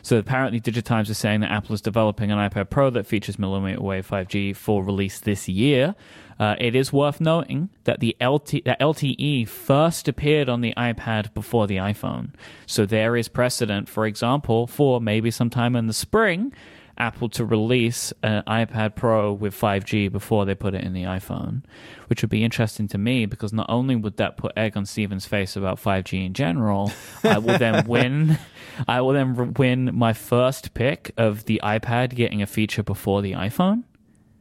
[0.00, 3.82] so apparently Digitimes is saying that Apple is developing an iPad Pro that features millimeter
[3.82, 5.94] wave 5G for release this year.
[6.40, 11.34] Uh, it is worth noting that the LT, that LTE first appeared on the iPad
[11.34, 12.30] before the iPhone.
[12.64, 16.54] So there is precedent, for example, for maybe sometime in the spring
[16.98, 21.62] Apple to release an iPad Pro with 5G before they put it in the iPhone,
[22.08, 25.26] which would be interesting to me because not only would that put egg on Stephen's
[25.26, 26.92] face about 5G in general,
[27.24, 28.38] I will then win.
[28.86, 33.32] I will then win my first pick of the iPad getting a feature before the
[33.32, 33.84] iPhone.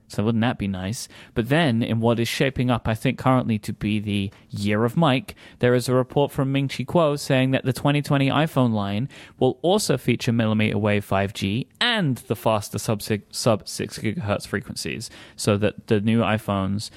[0.07, 1.07] So wouldn't that be nice?
[1.33, 4.95] But then, in what is shaping up, I think currently to be the year of
[4.95, 9.09] Mike, there is a report from Ming Chi Kuo saying that the 2020 iPhone line
[9.37, 15.09] will also feature millimeter wave 5G and the faster sub six, sub 6 gigahertz frequencies,
[15.35, 16.89] so that the new iPhones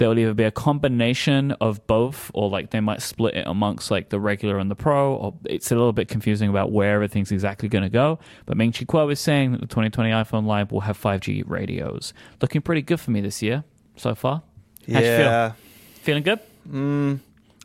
[0.00, 3.90] there will either be a combination of both or like they might split it amongst
[3.90, 7.30] like the regular and the pro or it's a little bit confusing about where everything's
[7.30, 8.18] exactly going to go.
[8.46, 12.14] But Ming Chi Kuo is saying that the 2020 iPhone Live will have 5G radios.
[12.40, 13.62] Looking pretty good for me this year
[13.96, 14.42] so far.
[14.90, 15.56] How'd yeah feel?
[16.00, 16.40] feeling good?
[16.66, 17.18] Mm,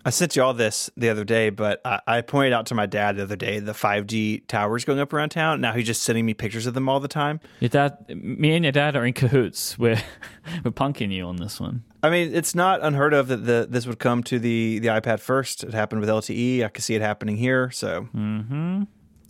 [0.08, 2.86] I sent you all this the other day, but I, I, pointed out to my
[2.86, 5.62] dad the other day the 5G towers going up around town.
[5.62, 7.39] Now he's just sending me pictures of them all the time.
[7.60, 9.80] Your dad, me and your dad are in cahoots.
[9.80, 10.00] We're
[10.63, 11.84] we're punking you on this one.
[12.04, 15.20] I mean, it's not unheard of that the, this would come to the the iPad
[15.22, 15.63] first.
[15.63, 16.63] It happened with LTE.
[16.63, 17.72] I can see it happening here.
[17.72, 18.84] So, mm-hmm.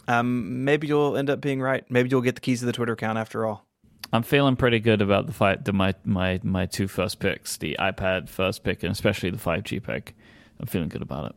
[0.10, 1.90] um, maybe you'll end up being right.
[1.90, 3.66] Maybe you'll get the keys to the Twitter account after all.
[4.12, 5.64] I'm feeling pretty good about the fight.
[5.64, 9.82] The, my my my two first picks, the iPad first pick, and especially the 5G
[9.82, 10.16] pick.
[10.60, 11.36] I'm feeling good about it.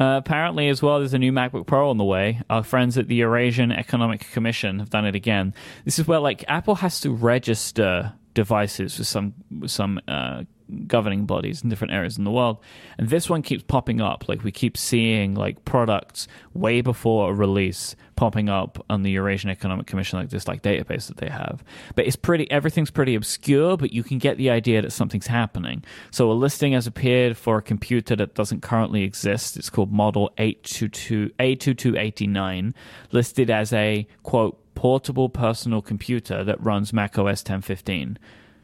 [0.00, 2.40] Uh, apparently, as well, there's a new MacBook Pro on the way.
[2.48, 5.54] Our friends at the Eurasian Economic Commission have done it again.
[5.84, 10.44] This is where, like, Apple has to register devices with some with some uh,
[10.86, 12.58] governing bodies in different areas in the world.
[12.98, 14.28] And this one keeps popping up.
[14.28, 19.48] Like we keep seeing like products way before a release popping up on the Eurasian
[19.48, 21.62] Economic Commission, like this like database that they have.
[21.94, 25.84] But it's pretty everything's pretty obscure, but you can get the idea that something's happening.
[26.10, 29.56] So a listing has appeared for a computer that doesn't currently exist.
[29.56, 32.74] It's called Model 822 A2289,
[33.12, 38.18] listed as a quote portable personal computer that runs Mac OS 1015.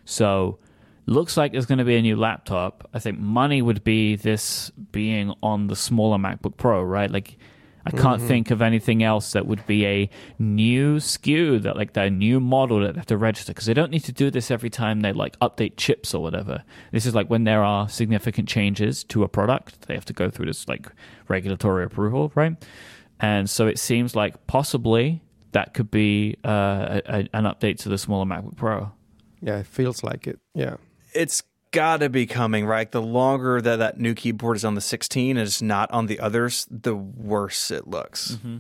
[0.05, 0.59] So
[1.07, 2.89] Looks like there's going to be a new laptop.
[2.95, 7.11] I think money would be this being on the smaller MacBook Pro, right?
[7.11, 7.37] Like,
[7.87, 8.29] I can't mm-hmm.
[8.29, 12.81] think of anything else that would be a new SKU that like that new model
[12.81, 15.13] that they have to register because they don't need to do this every time they
[15.13, 16.65] like update chips or whatever.
[16.93, 20.31] This is like when there are significant changes to a product, they have to go
[20.31, 20.87] through this like
[21.29, 22.57] regulatory approval, right?
[23.21, 27.89] And so it seems like possibly that could be uh, a, a, an update to
[27.89, 28.93] the smaller MacBook Pro.
[29.41, 30.39] Yeah, it feels like it.
[30.55, 30.77] Yeah
[31.15, 31.43] it's
[31.75, 32.91] got to be coming, right?
[32.91, 36.21] The longer that that new keyboard is on the 16 and it's not on the
[36.21, 38.37] others, the worse it looks.
[38.37, 38.59] Mm-hmm.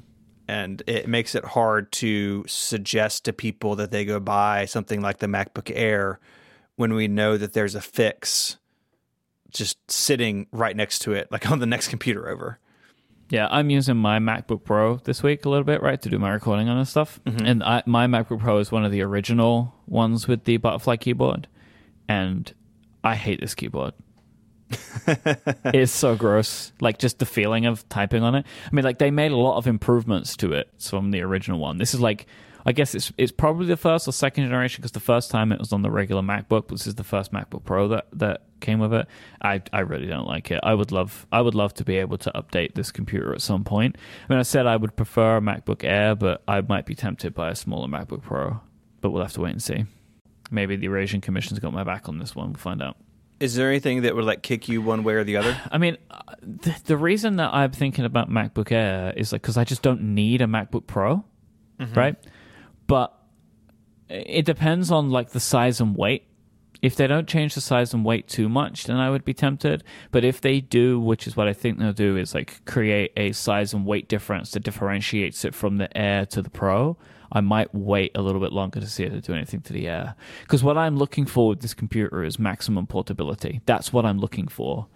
[0.49, 5.19] And it makes it hard to suggest to people that they go buy something like
[5.19, 6.19] the MacBook Air
[6.77, 8.59] when we know that there's a fix
[9.53, 12.59] just sitting right next to it, like on the next computer over.
[13.31, 16.31] Yeah, I'm using my MacBook Pro this week a little bit, right, to do my
[16.31, 17.21] recording on and stuff.
[17.25, 21.49] And I, my MacBook Pro is one of the original ones with the butterfly keyboard,
[22.07, 22.53] and
[23.05, 23.93] I hate this keyboard.
[25.67, 26.73] it's so gross.
[26.81, 28.47] Like just the feeling of typing on it.
[28.67, 31.77] I mean, like they made a lot of improvements to it from the original one.
[31.77, 32.27] This is like,
[32.67, 35.59] I guess it's it's probably the first or second generation because the first time it
[35.59, 36.69] was on the regular MacBook.
[36.69, 39.07] This is the first MacBook Pro that that came with it.
[39.43, 40.61] I I really don't like it.
[40.63, 43.65] I would love I would love to be able to update this computer at some
[43.65, 43.97] point.
[44.29, 47.35] I mean, I said I would prefer a MacBook Air, but I might be tempted
[47.35, 48.61] by a smaller MacBook Pro.
[49.03, 49.85] But we'll have to wait and see.
[50.51, 52.49] Maybe the Eurasian Commission's got my back on this one.
[52.49, 52.97] We'll find out.
[53.41, 55.61] Is there anything that would like kick you one way or the other?
[55.71, 59.57] I mean, uh, the, the reason that I'm thinking about MacBook Air is like because
[59.57, 61.25] I just don't need a MacBook Pro,
[61.95, 62.17] right?
[62.87, 63.13] But
[64.09, 66.27] it depends on like the size and weight.
[66.83, 69.83] If they don't change the size and weight too much, then I would be tempted.
[70.11, 73.33] But if they do, which is what I think they'll do, is like create a
[73.33, 76.99] size and weight difference that differentiates it from the Air to the Pro,
[77.33, 79.89] I might wait a little bit longer to see if they do anything to the
[79.89, 80.15] Air.
[80.43, 83.61] Because what I'm looking for with this computer is maximum portability.
[83.67, 84.87] That's what I'm looking for.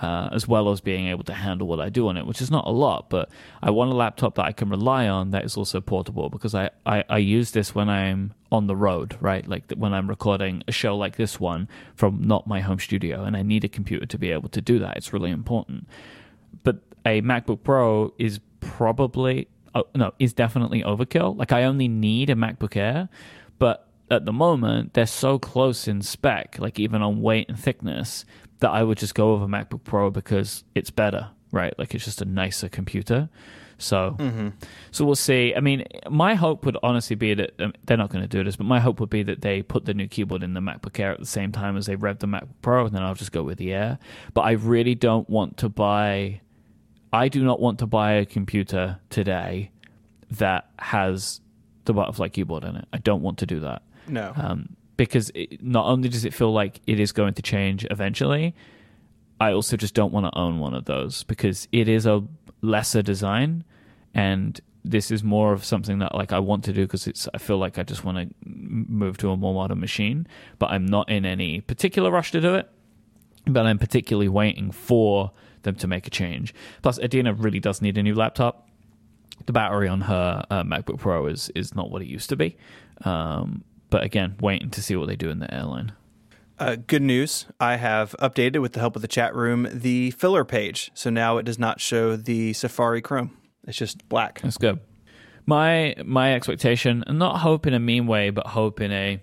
[0.00, 2.50] Uh, as well as being able to handle what I do on it, which is
[2.50, 3.30] not a lot, but
[3.62, 6.70] I want a laptop that I can rely on that is also portable because I,
[6.84, 9.46] I, I use this when I'm on the road, right?
[9.46, 13.36] Like when I'm recording a show like this one from not my home studio, and
[13.36, 14.96] I need a computer to be able to do that.
[14.96, 15.86] It's really important.
[16.64, 21.36] But a MacBook Pro is probably, oh, no, is definitely overkill.
[21.36, 23.08] Like I only need a MacBook Air,
[23.58, 28.24] but at the moment they're so close in spec, like even on weight and thickness,
[28.60, 31.76] that I would just go with a MacBook Pro because it's better, right?
[31.78, 33.28] Like it's just a nicer computer.
[33.76, 34.14] So,
[34.92, 35.52] so we'll see.
[35.54, 38.54] I mean, my hope would honestly be that um, they're not going to do this,
[38.54, 41.10] but my hope would be that they put the new keyboard in the MacBook Air
[41.10, 43.42] at the same time as they rev the MacBook Pro, and then I'll just go
[43.42, 43.98] with the Air.
[44.32, 46.40] But I really don't want to buy.
[47.14, 49.70] I do not want to buy a computer today
[50.32, 51.40] that has
[51.84, 52.86] the butterfly keyboard in it.
[52.92, 54.32] I don't want to do that No.
[54.36, 58.54] um, because it, not only does it feel like it is going to change eventually,
[59.40, 62.22] I also just don't want to own one of those because it is a
[62.62, 63.64] lesser design,
[64.14, 67.28] and this is more of something that like I want to do because it's.
[67.34, 70.26] I feel like I just want to move to a more modern machine,
[70.58, 72.70] but I'm not in any particular rush to do it.
[73.46, 75.32] But I'm particularly waiting for
[75.64, 76.54] them to make a change.
[76.82, 78.68] Plus, Adina really does need a new laptop
[79.46, 82.56] the battery on her uh, MacBook Pro is is not what it used to be.
[83.04, 85.92] Um, but again, waiting to see what they do in the airline.
[86.58, 87.46] Uh, good news.
[87.58, 90.90] I have updated with the help of the chat room the Philler page.
[90.94, 93.36] So now it does not show the Safari Chrome.
[93.66, 94.40] It's just black.
[94.40, 94.80] That's good.
[95.46, 99.20] My my expectation, and not hope in a mean way, but hope in a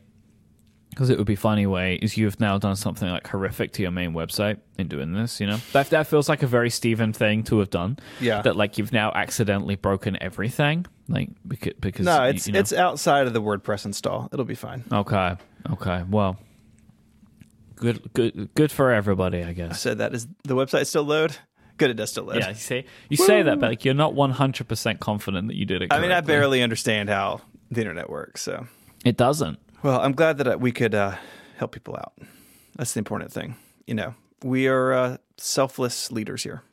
[0.92, 3.92] because it would be funny way, is you've now done something like horrific to your
[3.92, 5.40] main website in doing this.
[5.40, 7.98] You know that that feels like a very Stephen thing to have done.
[8.20, 8.42] Yeah.
[8.44, 10.86] that like you've now accidentally broken everything.
[11.08, 12.60] Like because because No, it's you know.
[12.60, 14.30] it's outside of the WordPress install.
[14.32, 14.84] It'll be fine.
[14.92, 15.36] okay.
[15.72, 16.04] Okay.
[16.10, 16.38] Well,
[17.76, 19.80] good good good for everybody, I I guess.
[19.82, 21.36] said that is the website still load?
[21.78, 22.38] Good, it does still load.
[22.38, 25.66] Yeah, you see, you say that, but like you're not 100 percent confident that you
[25.66, 25.92] did it.
[25.92, 28.42] I mean, I barely understand how the internet works.
[28.44, 28.68] So,
[29.04, 29.58] It doesn't.
[29.84, 31.16] Well, I'm glad that uh, we could uh,
[31.58, 32.14] help people out.
[32.76, 33.56] That's the important thing.
[33.88, 36.64] You know, we are uh, selfless leaders here.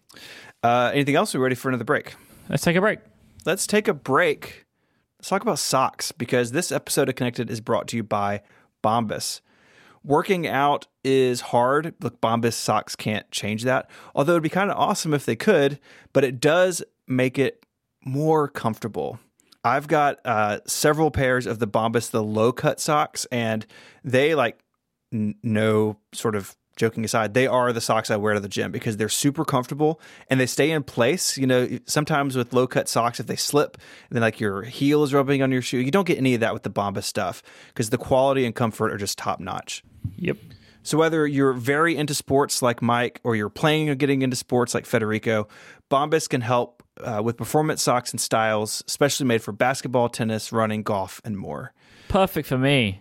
[0.63, 1.35] Uh, anything else?
[1.35, 2.15] We're ready for another break.
[2.49, 3.01] Let's take a break.
[3.45, 4.67] let's take a break.
[5.19, 8.43] Let's talk about socks because this episode of Connected is brought to you by
[8.85, 9.41] Bombas.
[10.05, 11.95] Working out is hard.
[12.01, 13.91] Look, Bombas socks can't change that.
[14.15, 15.81] Although it'd be kind of awesome if they could,
[16.13, 17.67] but it does make it
[18.05, 19.19] more comfortable.
[19.69, 23.67] I've got uh, several pairs of the Bombas, the low cut socks, and
[24.05, 24.59] they like
[25.13, 28.73] n- no sort of joking aside, they are the socks I wear to the gym
[28.73, 30.01] because they're super comfortable
[30.31, 31.37] and they stay in place.
[31.37, 33.77] You know, sometimes with low cut socks, if they slip,
[34.11, 36.55] then like your heel is rubbing on your shoe, you don't get any of that
[36.55, 39.83] with the Bombas stuff because the quality and comfort are just top notch.
[40.17, 40.39] Yep.
[40.83, 44.73] So whether you're very into sports like Myke or you're planning on getting into sports
[44.73, 45.49] like Federico,
[45.91, 50.83] Bombas can help uh, with performance socks and styles, especially made for basketball, tennis, running,
[50.83, 51.73] golf, and more.
[52.09, 53.01] Perfect for me,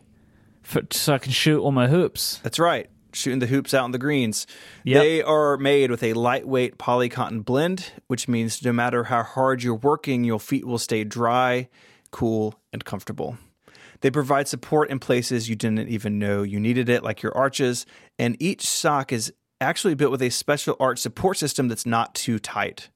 [0.62, 2.40] for, so I can shoot all my hoops.
[2.44, 2.90] That's right.
[3.14, 4.46] Shooting the hoops out in the greens.
[4.84, 5.02] Yep.
[5.02, 9.64] They are made with a lightweight poly cotton blend, which means no matter how hard
[9.64, 11.70] you're working, your feet will stay dry,
[12.12, 13.38] cool, and comfortable.
[14.02, 17.86] They provide support in places you didn't even know you needed it, like your arches,
[18.20, 22.38] and each sock is actually built with a special arch support system that's not too
[22.38, 22.90] tight.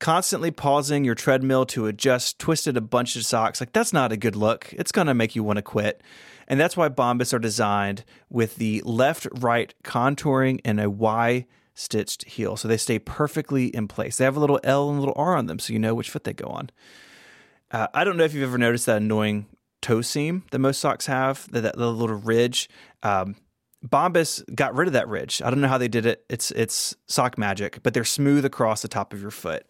[0.00, 4.16] Constantly pausing your treadmill to adjust twisted a bunch of socks, like that's not a
[4.16, 4.72] good look.
[4.72, 6.02] It's going to make you want to quit.
[6.48, 12.24] And that's why Bombas are designed with the left right contouring and a Y stitched
[12.24, 12.56] heel.
[12.56, 14.16] So they stay perfectly in place.
[14.16, 16.10] They have a little L and a little R on them so you know which
[16.10, 16.70] foot they go on.
[17.70, 19.46] Uh, I don't know if you've ever noticed that annoying
[19.80, 22.68] toe seam that most socks have, that, that little ridge.
[23.02, 23.36] Um,
[23.86, 25.40] Bombas got rid of that ridge.
[25.42, 26.24] I don't know how they did it.
[26.28, 29.66] It's it's sock magic, but they're smooth across the top of your foot.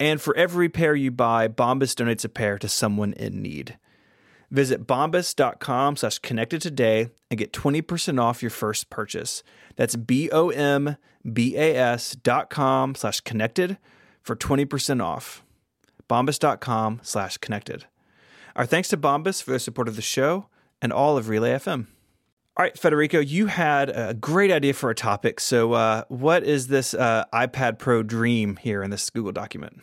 [0.00, 3.78] And for every pair you buy, Bombas donates a pair to someone in need.
[4.50, 9.42] Visit bombas.com slash connected today and get 20% off your first purchase.
[9.76, 10.96] That's B-O-M-B-A-S
[12.22, 13.78] dot com slash connected
[14.22, 15.44] for 20% off.
[16.08, 17.86] Bombas.com slash connected.
[18.54, 20.46] Our thanks to Bombas for their support of the show
[20.80, 21.86] and all of Relay FM.
[22.56, 25.40] All right, Federico, you had a great idea for a topic.
[25.40, 29.82] So, uh, what is this uh, iPad Pro dream here in this Google document?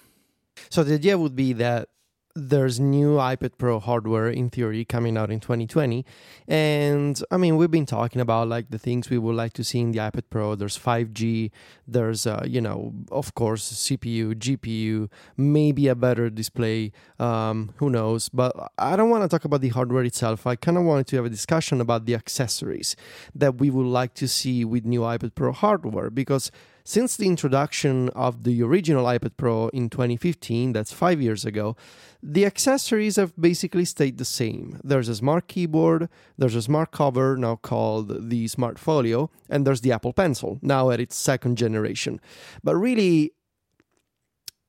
[0.69, 1.89] So the idea would be that
[2.35, 6.05] there's new iPad Pro hardware in theory coming out in 2020.
[6.47, 9.79] And I mean, we've been talking about like the things we would like to see
[9.79, 10.55] in the iPad Pro.
[10.55, 11.51] There's 5G,
[11.87, 16.91] there's, uh, you know, of course, CPU, GPU, maybe a better display.
[17.19, 18.29] Um, who knows?
[18.29, 20.47] But I don't want to talk about the hardware itself.
[20.47, 22.95] I kind of wanted to have a discussion about the accessories
[23.35, 26.51] that we would like to see with new iPad Pro hardware because
[26.83, 31.75] since the introduction of the original iPad Pro in 2015, that's five years ago,
[32.23, 34.79] the accessories have basically stayed the same.
[34.83, 39.81] There's a smart keyboard, there's a smart cover now called the Smart Folio, and there's
[39.81, 42.19] the Apple Pencil, now at its second generation.
[42.63, 43.31] But really,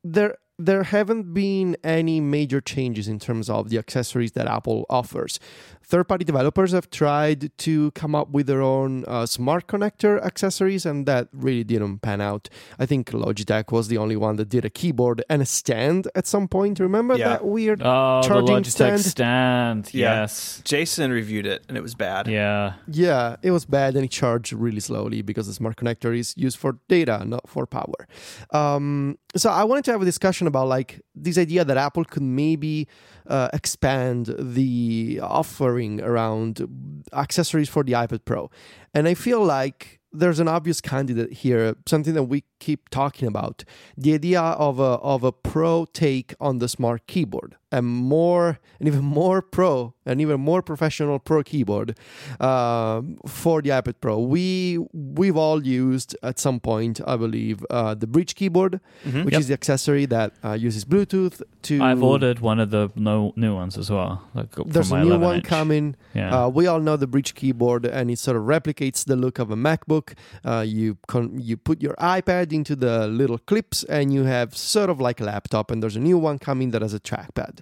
[0.04, 5.40] there there haven't been any major changes in terms of the accessories that Apple offers.
[5.84, 10.86] Third party developers have tried to come up with their own uh, smart connector accessories,
[10.86, 12.48] and that really didn't pan out.
[12.78, 16.26] I think Logitech was the only one that did a keyboard and a stand at
[16.26, 16.80] some point.
[16.80, 17.28] Remember Yeah.
[17.30, 19.00] that weird Oh, charging the Logitech stand?
[19.00, 19.94] stand.
[19.94, 20.20] Yeah.
[20.22, 20.62] Yes.
[20.64, 22.26] Jason reviewed it and it was bad.
[22.28, 22.74] Yeah.
[22.86, 26.58] Yeah, it was bad and it charged really slowly because the smart connector is used
[26.58, 28.06] for data, not for power.
[28.52, 32.22] Um, so I wanted to have a discussion about like this idea that Apple could
[32.22, 32.88] maybe
[33.26, 36.66] uh, expand the offering around
[37.12, 38.50] accessories for the iPad Pro.
[38.94, 43.64] And I feel like there's an obvious candidate here, something that we keep talking about
[43.96, 48.86] the idea of a, of a pro take on the smart keyboard, and more, and
[48.88, 51.96] even more pro, and even more professional pro keyboard
[52.40, 54.18] um for the iPad Pro.
[54.18, 59.24] We we've all used at some point, I believe, uh, the Brydge keyboard, Mhm.
[59.24, 59.40] which Yep.
[59.40, 61.82] is the accessory that uh, uses Bluetooth to.
[61.82, 64.22] I've ordered one of the no, new ones as well.
[64.34, 65.44] Like There's a new one inch.
[65.44, 65.96] coming.
[66.14, 66.30] Yeah.
[66.44, 69.50] Uh, we all know the Brydge keyboard, and it sort of replicates the look of
[69.50, 70.06] a MacBook.
[70.44, 74.90] Uh, you con- you put your iPad into the little clips, and you have sort
[74.90, 75.70] of like a laptop.
[75.70, 77.60] And there's a new one coming that has a trackpad.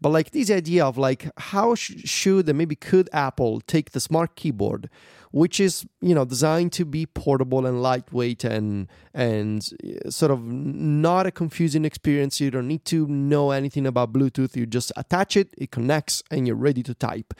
[0.00, 4.00] But like this idea of like how sh- should and maybe could Apple take the
[4.00, 4.88] smart keyboard,
[5.30, 10.44] which is you know designed to be portable and lightweight and and uh, sort of
[10.44, 12.40] not a confusing experience.
[12.40, 14.56] You don't need to know anything about Bluetooth.
[14.56, 17.34] You just attach it, it connects, and you're ready to type.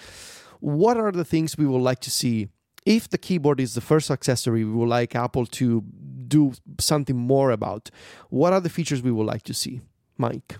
[0.60, 2.48] What are the things we would like to see?
[2.84, 5.84] If the keyboard is the first accessory, we would like Apple to
[6.26, 7.90] do something more about.
[8.30, 9.80] What are the features we would like to see,
[10.18, 10.58] Myke?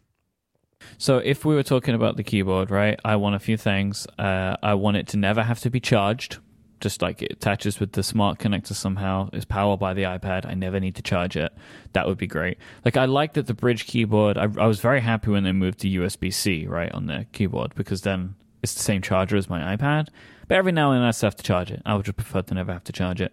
[0.99, 2.99] So if we were talking about the keyboard, right?
[3.05, 4.07] I want a few things.
[4.18, 6.39] Uh, I want it to never have to be charged.
[6.80, 10.47] Just like it attaches with the smart connector somehow, is powered by the iPad.
[10.47, 11.53] I never need to charge it.
[11.93, 12.59] That would be great.
[12.85, 14.37] Like I like that the Brydge keyboard.
[14.37, 17.76] I, I was very happy when they moved to USB C right on the keyboard
[17.76, 20.09] because then it's the same charger as my iPad.
[20.49, 21.83] But every now and then I still have to charge it.
[21.87, 23.33] I would just prefer to never have to charge it.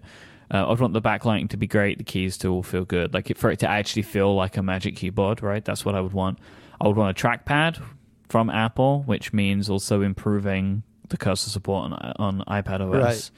[0.52, 3.14] Uh, I would want the backlighting to be great, the keys to all feel good,
[3.14, 5.64] like it, for it to actually feel like a Magic Keyboard, right?
[5.64, 6.40] That's what I would want.
[6.82, 7.82] I would want a trackpad
[8.30, 13.32] from Apple, which means also improving the cursor support on, on iPad OS.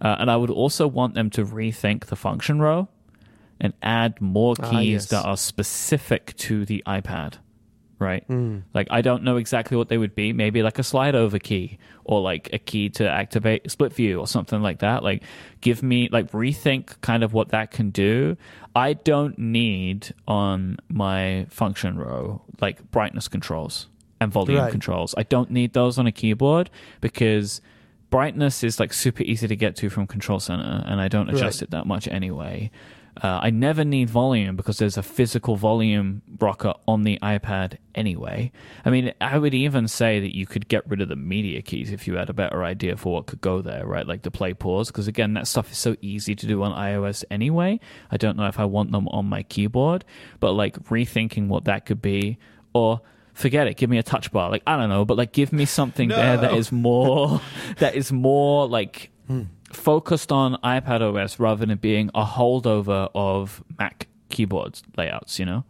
[0.00, 0.08] Right.
[0.10, 2.88] Uh, and I would also want them to rethink the function row
[3.60, 5.06] and add more keys Ah, yes.
[5.08, 7.34] that are specific to the iPad,
[8.00, 8.24] right?
[8.24, 8.60] Hmm.
[8.74, 10.32] Like I don't know exactly what they would be.
[10.32, 14.26] Maybe like a slide over key or like a key to activate split view or
[14.26, 15.04] something like that.
[15.04, 15.22] Like
[15.60, 18.36] give me like rethink kind of what that can do.
[18.74, 23.86] I don't need on my function row like brightness controls
[24.20, 24.70] and volume Right.
[24.72, 25.14] controls.
[25.16, 26.70] I don't need those on a keyboard
[27.00, 27.60] because
[28.10, 31.60] brightness is like super easy to get to from control center and I don't adjust
[31.60, 31.68] Right.
[31.68, 32.70] it that much anyway.
[33.22, 38.50] Uh, I never need volume because there's a physical volume rocker on the iPad anyway.
[38.84, 41.92] I mean, I would even say that you could get rid of the media keys
[41.92, 44.06] if you had a better idea for what could go there, right?
[44.06, 47.22] Like the play pause, because again, that stuff is so easy to do on iOS
[47.30, 47.78] anyway.
[48.10, 50.04] I don't know if I want them on my keyboard,
[50.38, 52.38] but like rethinking what that could be,
[52.72, 53.02] or
[53.34, 53.76] forget it.
[53.76, 54.50] Give me a touch bar.
[54.50, 57.42] Like I don't know, but like give me something there that is more
[57.78, 59.10] that is more like
[59.72, 65.38] focused on iPad OS rather than being a holdover of Mac keyboards layouts.
[65.38, 65.64] You know.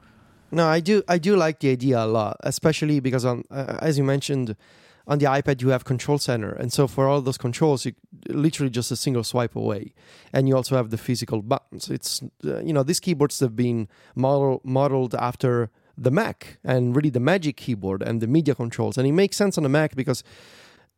[0.53, 1.03] No, I do.
[1.09, 4.57] I do like the idea a lot, especially because on uh, as you mentioned,
[5.07, 7.93] on the iPad you have Control Center, and so for all those controls, you
[8.29, 9.93] literally just a single swipe away,
[10.33, 11.89] and you also have the physical buttons.
[11.89, 17.11] It's uh, you know these keyboards have been model, modeled after the Mac and really
[17.11, 20.25] the Magic Keyboard and the media controls, and it makes sense on the Mac because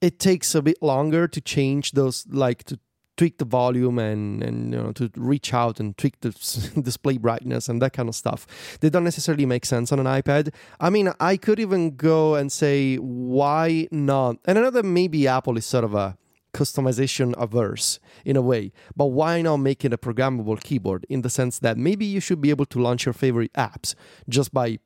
[0.00, 2.78] it takes a bit longer to change those like to
[3.22, 6.30] tweak the volume and and you know to reach out and tweak the
[6.82, 8.48] display brightness and that kind of stuff.
[8.80, 10.52] They don't necessarily make sense on an ipad.
[10.80, 14.38] I mean i could even go and say why not?
[14.44, 16.18] And i know that maybe apple is sort of a
[16.52, 21.30] customization averse in a way but why not make it a programmable keyboard in the
[21.30, 23.94] sense that maybe you should be able to launch your favorite apps
[24.28, 24.78] just by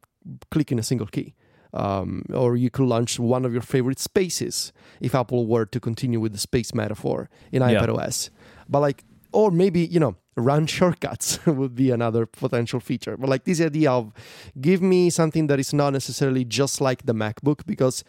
[0.51, 1.35] clicking a single key
[1.77, 6.21] um, or you could launch one of your favorite spaces if Apple were to continue
[6.21, 7.69] with the space metaphor in Yeah.
[7.81, 8.31] iPad OS.
[8.69, 13.17] But like, or maybe you know, run shortcuts would be another potential feature.
[13.17, 14.13] But like this idea of
[14.61, 18.05] give me something that is not necessarily just like the MacBook because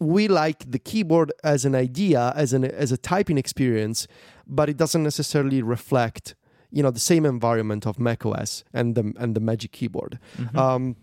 [0.00, 4.06] we like the keyboard as an idea, as an as a typing experience,
[4.46, 6.34] but it doesn't necessarily reflect
[6.70, 10.18] you know the same environment of macOS and the and the Magic Keyboard.
[10.54, 10.96] Um,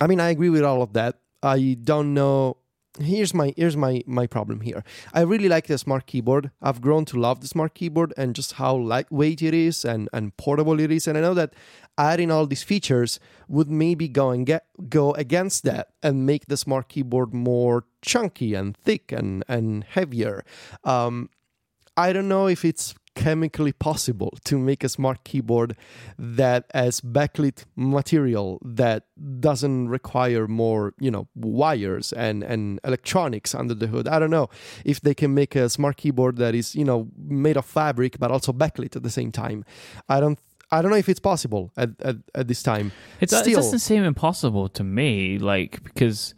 [0.00, 1.18] I mean, I agree with all of that.
[1.42, 2.58] I don't know.
[2.98, 4.82] Here's my here's my my problem here.
[5.12, 6.50] I really like the smart keyboard.
[6.62, 10.34] I've grown to love the smart keyboard and just how lightweight it is and and
[10.38, 11.06] portable it is.
[11.06, 11.52] And I know that
[11.98, 16.56] adding all these features would maybe go and get go against that and make the
[16.56, 20.42] smart keyboard more chunky and thick and and heavier.
[20.82, 21.28] Um,
[21.98, 25.74] I don't know if it's chemically possible to make a smart keyboard
[26.18, 29.04] that has backlit material that
[29.40, 34.06] doesn't require more, you know, wires and and electronics under the hood.
[34.06, 34.48] I don't know
[34.84, 38.30] if they can make a smart keyboard that is, you know, made of fabric but
[38.30, 39.64] also backlit at the same time.
[40.08, 40.38] I don't
[40.70, 42.90] I don't know if it's possible at, at, at this time.
[43.20, 46.34] It, do- it doesn't seem impossible to me, like because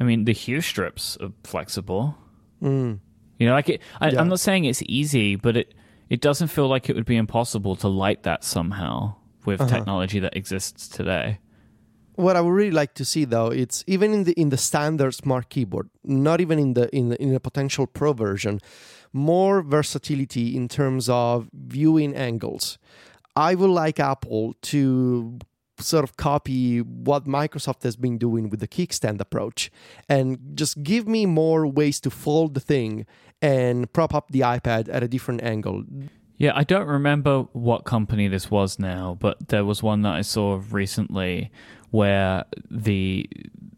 [0.00, 2.16] I mean the hue strips are flexible.
[2.62, 2.98] Mm.
[3.38, 4.20] You know, like it, I, Yeah.
[4.20, 5.74] I'm not saying it's easy, but it
[6.10, 9.14] it doesn't feel like it would be impossible to light that somehow
[9.46, 9.70] with Uh-huh.
[9.76, 11.38] technology that exists today.
[12.16, 15.14] what I would really like to see though, it's even in the in the standard
[15.14, 18.60] smart keyboard, not even in the in the, in a potential pro version,
[19.12, 22.78] more versatility in terms of viewing angles.
[23.34, 25.38] I would like Apple to
[25.84, 29.70] sort of copy what Microsoft has been doing with the kickstand approach
[30.08, 33.06] and just give me more ways to fold the thing
[33.42, 35.84] and prop up the iPad at a different angle.
[36.36, 40.22] Yeah, I don't remember what company this was now, but there was one that I
[40.22, 41.52] saw recently
[41.90, 43.28] where the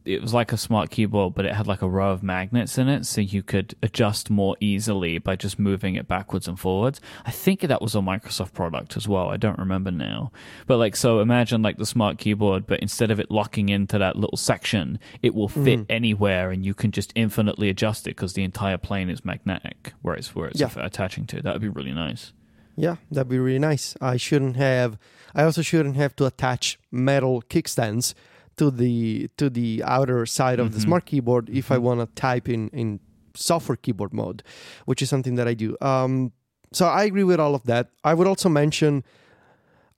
[0.06, 2.88] it was like a smart keyboard, but it had like a row of magnets in
[2.88, 7.00] it, so you could adjust more easily by just moving it backwards and forwards.
[7.24, 9.28] I think that was a Microsoft product as well.
[9.28, 10.30] I don't remember now,
[10.66, 14.16] but like so, imagine like the smart keyboard, but instead of it locking into that
[14.16, 15.64] little section, it will mm-hmm.
[15.64, 19.92] fit anywhere, and you can just infinitely adjust it because the entire plane is magnetic,
[20.02, 20.70] where it's where it's Yeah.
[20.76, 21.42] attaching to.
[21.42, 22.32] That would be really nice.
[22.76, 23.96] Yeah, that'd be really nice.
[24.00, 24.98] I shouldn't have.
[25.34, 28.14] I also shouldn't have to attach metal kickstands
[28.56, 32.48] to the to the outer side of the smart keyboard if I want to type
[32.48, 33.00] in in
[33.34, 34.42] software keyboard mode,
[34.86, 35.76] which is something that I do.
[35.80, 36.32] Um,
[36.72, 37.90] so I agree with all of that.
[38.04, 39.04] I would also mention.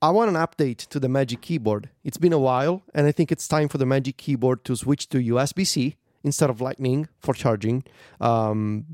[0.00, 1.90] I want an update to the Magic Keyboard.
[2.04, 5.08] It's been a while, and I think it's time for the Magic Keyboard to switch
[5.08, 7.82] to USB C instead of Lightning for charging.
[8.20, 8.84] Um,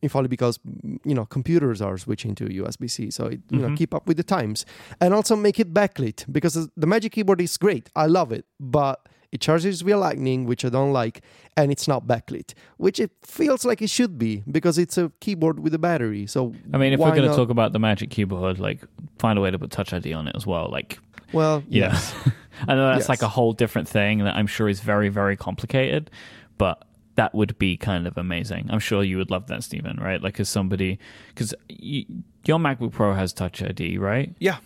[0.00, 0.58] if only because
[1.04, 3.76] you know computers are switching to USB C, so it, you know Mhm.
[3.76, 4.64] keep up with the times,
[5.02, 7.90] and also make it backlit because the Magic Keyboard is great.
[7.94, 11.20] I love it, but it charges via Lightning, which I don't like,
[11.56, 15.58] and it's not backlit, which it feels like it should be because it's a keyboard
[15.58, 16.26] with a battery.
[16.26, 18.80] So I mean, if we're going to talk about the Magic Keyboard, like
[19.18, 20.68] find a way to put Touch ID on it as well.
[20.70, 20.98] Like,
[21.32, 22.14] well, you yes.
[22.68, 23.08] I know that's Yes.
[23.08, 26.10] like a whole different thing that I'm sure is very, very complicated,
[26.56, 26.84] but
[27.16, 28.68] that would be kind of amazing.
[28.70, 30.22] I'm sure you would love that, Stephen, right?
[30.22, 34.34] Like, as somebody, because your MacBook Pro has Touch ID, right?
[34.38, 34.58] Yeah.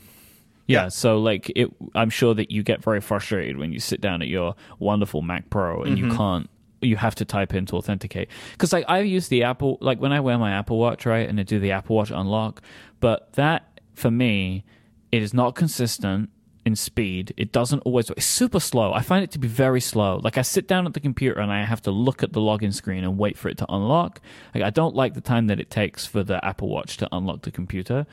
[0.69, 0.89] Yeah, Yeah.
[0.89, 4.29] so like it, I'm sure that you get very frustrated when you sit down at
[4.29, 6.17] your wonderful Mac Pro and you mm-hmm.
[6.17, 6.51] can't.
[6.81, 10.13] You have to type in to authenticate because like I use the Apple like when
[10.13, 12.63] I wear my Apple Watch right and I do the Apple Watch unlock,
[13.01, 14.65] but that for me
[15.11, 16.31] it is not consistent
[16.69, 17.35] in speed.
[17.37, 18.11] It doesn't always.
[18.11, 18.93] It's super slow.
[18.93, 20.21] I find it to be very slow.
[20.23, 22.73] Like I sit down at the computer and I have to look at the login
[22.73, 24.21] screen and wait for it to unlock.
[24.55, 27.43] Like I don't like the time that it takes for the Apple Watch to unlock
[27.43, 28.07] the computer.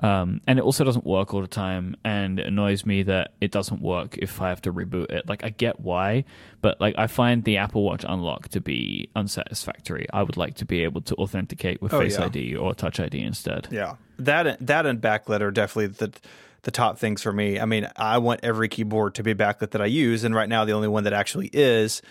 [0.00, 3.50] Um, and it also doesn't work all the time, and it annoys me that it
[3.50, 5.28] doesn't work if I have to reboot it.
[5.28, 6.24] Like I get why,
[6.60, 10.06] but like I find the Apple Watch unlock to be unsatisfactory.
[10.12, 12.24] I would like to be able to authenticate with Oh, Face yeah.
[12.24, 13.68] ID or Touch ID instead.
[13.70, 16.12] Yeah, that that and backlit are definitely the
[16.62, 17.58] the top things for me.
[17.60, 20.64] I mean, I want every keyboard to be backlit that I use, and right now
[20.64, 22.02] the only one that actually is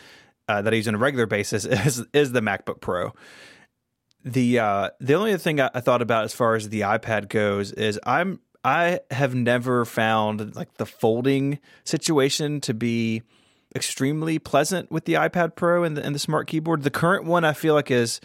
[0.47, 3.13] uh, that I use on a regular basis is is the MacBook Pro.
[4.23, 7.29] The uh, the only other thing I, I thought about as far as the iPad
[7.29, 13.23] goes is I'm I have never found like the folding situation to be
[13.75, 16.83] extremely pleasant with the iPad Pro and the, and the Smart Keyboard.
[16.83, 18.19] The current one I feel like is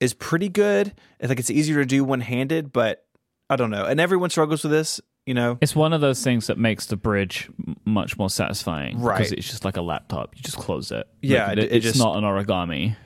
[0.00, 0.94] is pretty good.
[1.22, 3.04] I think it's easier to do one handed, but
[3.50, 3.84] I don't know.
[3.84, 5.58] And everyone struggles with this, you know.
[5.60, 7.52] It's one of those things that makes the Brydge
[7.84, 9.18] much more satisfying Right.
[9.18, 10.34] because it's just like a laptop.
[10.36, 11.06] You just close it.
[11.20, 12.96] Yeah, Like, it- it, it it's just- not an origami.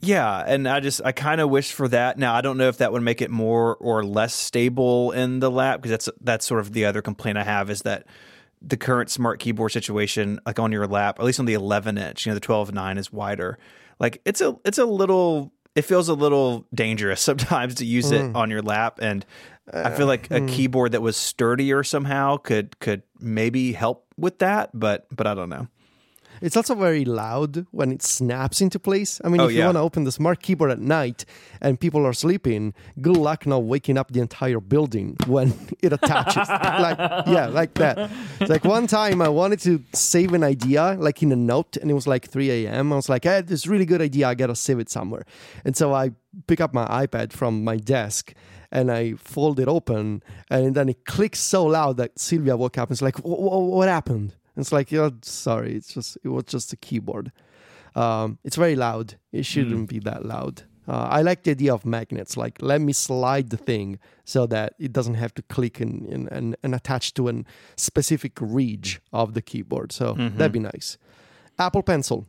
[0.00, 2.18] Yeah, and I just I kind of wish for that.
[2.18, 5.50] Now I don't know if that would make it more or less stable in the
[5.50, 8.06] lap because that's that's sort of the other complaint I have is that
[8.60, 12.26] the current smart keyboard situation, like on your lap, at least on the 11 inch,
[12.26, 13.58] you know, the 12 9 is wider.
[13.98, 18.22] Like it's a it's a little it feels a little dangerous sometimes to use it
[18.22, 18.36] mm.
[18.36, 19.26] on your lap, and
[19.72, 20.48] I feel uh, like a mm.
[20.48, 25.48] keyboard that was sturdier somehow could could maybe help with that, but but I don't
[25.48, 25.66] know.
[26.40, 29.20] It's also very loud when it snaps into place.
[29.24, 29.66] I mean, Oh, if you yeah.
[29.66, 31.24] want to open the smart keyboard at night
[31.60, 36.48] and people are sleeping, good luck not waking up the entire building when it attaches.
[36.48, 38.10] like, yeah, like that.
[38.40, 41.90] It's like one time I wanted to save an idea, like in a note, and
[41.90, 42.92] it was like 3 a.m.
[42.92, 44.28] I was like, hey, this really good idea.
[44.28, 45.24] I got to save it somewhere.
[45.64, 46.10] And so I
[46.46, 48.34] pick up my iPad from my desk
[48.70, 52.90] and I fold it open, and then it clicks so loud that Silvia woke up
[52.90, 56.30] and was like, "Wh- wh- "What happened?" And it's like, "Yeah, sorry, it's just it
[56.30, 57.30] was just a keyboard.
[57.94, 59.14] Um, it's very loud.
[59.30, 62.36] It shouldn't be that loud." Uh, I like the idea of magnets.
[62.36, 66.28] Like, let me slide the thing so that it doesn't have to click and and,
[66.32, 67.44] and, and attach to a
[67.76, 69.92] specific ridge of the keyboard.
[69.92, 70.98] So that'd be nice.
[71.56, 72.26] Apple Pencil,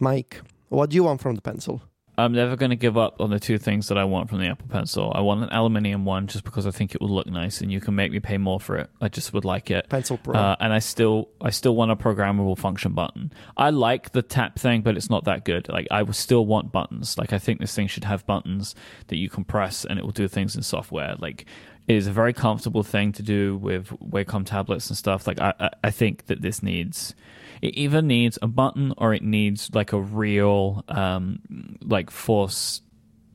[0.00, 0.40] Myke.
[0.70, 1.82] What do you want from the pencil?
[2.18, 4.46] I'm never going to give up on the two things that I want from the
[4.46, 5.12] Apple Pencil.
[5.14, 7.80] I want an aluminium one just because I think it will look nice, and you
[7.80, 8.88] can make me pay more for it.
[9.00, 9.88] I just would like it.
[9.88, 10.34] Pencil Pro.
[10.34, 13.32] Uh, and I still, I still want a programmable function button.
[13.56, 15.68] I like the tap thing, but it's not that good.
[15.68, 17.18] Like I still want buttons.
[17.18, 18.74] Like I think this thing should have buttons
[19.08, 21.16] that you can press, and it will do things in software.
[21.18, 21.44] Like
[21.86, 25.26] it is a very comfortable thing to do with Wacom tablets and stuff.
[25.26, 27.14] Like I, I think that this needs.
[27.62, 31.40] It either needs a button or it needs like a real, um,
[31.82, 32.82] like force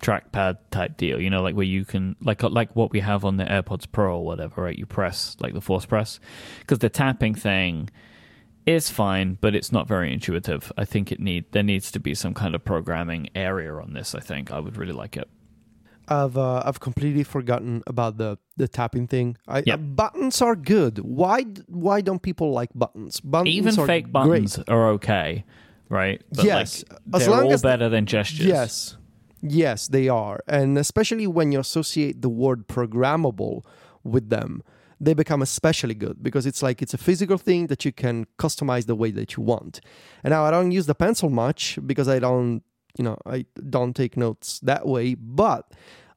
[0.02, 3.38] trackpad type deal, you know, like where you can like like what we have on
[3.38, 4.78] the AirPods Pro or whatever, right?
[4.78, 6.20] You press like the force press
[6.60, 7.90] because the tapping thing
[8.66, 10.72] is fine, but it's not very intuitive.
[10.78, 14.14] I think it need there needs to be some kind of programming area on this.
[14.16, 15.30] I think I would really like it.
[16.08, 19.38] I've uh, I've completely forgotten about the the tapping thing.
[19.48, 19.74] I, Yep.
[19.74, 20.98] uh, buttons are good.
[21.00, 23.20] Why why don't people like buttons?
[23.22, 24.14] Buttons Even are fake great.
[24.14, 25.46] buttons are okay,
[25.90, 26.22] right?
[26.36, 28.46] But Yes, like, they're long all as better than gestures.
[28.46, 28.98] Yes,
[29.42, 33.64] yes, they are, and especially when you associate the word programmable
[34.04, 34.64] with them,
[35.00, 38.86] they become especially good because it's like it's a physical thing that you can customize
[38.86, 39.80] the way that you want.
[40.24, 42.64] And now I don't use the pencil much because I don't,
[42.98, 45.72] you know, I don't take notes that way, but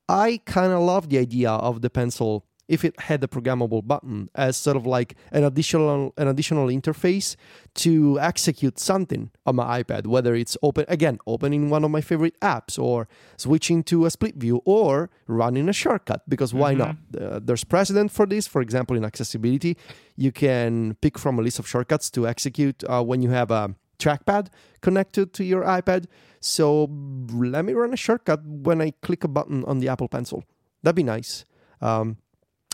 [0.09, 4.31] I kind of love the idea of the pencil if it had a programmable button
[4.35, 7.37] as sort of like an additional an additional interface
[7.75, 12.39] to execute something on my iPad, whether it's open again, opening one of my favorite
[12.41, 13.07] apps, or
[13.37, 16.23] switching to a split view, or running a shortcut.
[16.29, 16.97] Because why not?
[17.21, 18.47] Uh, there's precedent for this.
[18.47, 19.77] For example, in accessibility,
[20.17, 23.75] you can pick from a list of shortcuts to execute uh, when you have a
[24.05, 24.49] trackpad
[24.81, 26.07] connected to your iPad.
[26.41, 26.89] So
[27.33, 30.45] let me run a shortcut when I click a button on the Apple Pencil.
[30.83, 31.45] That'd be nice.
[31.81, 32.19] Um,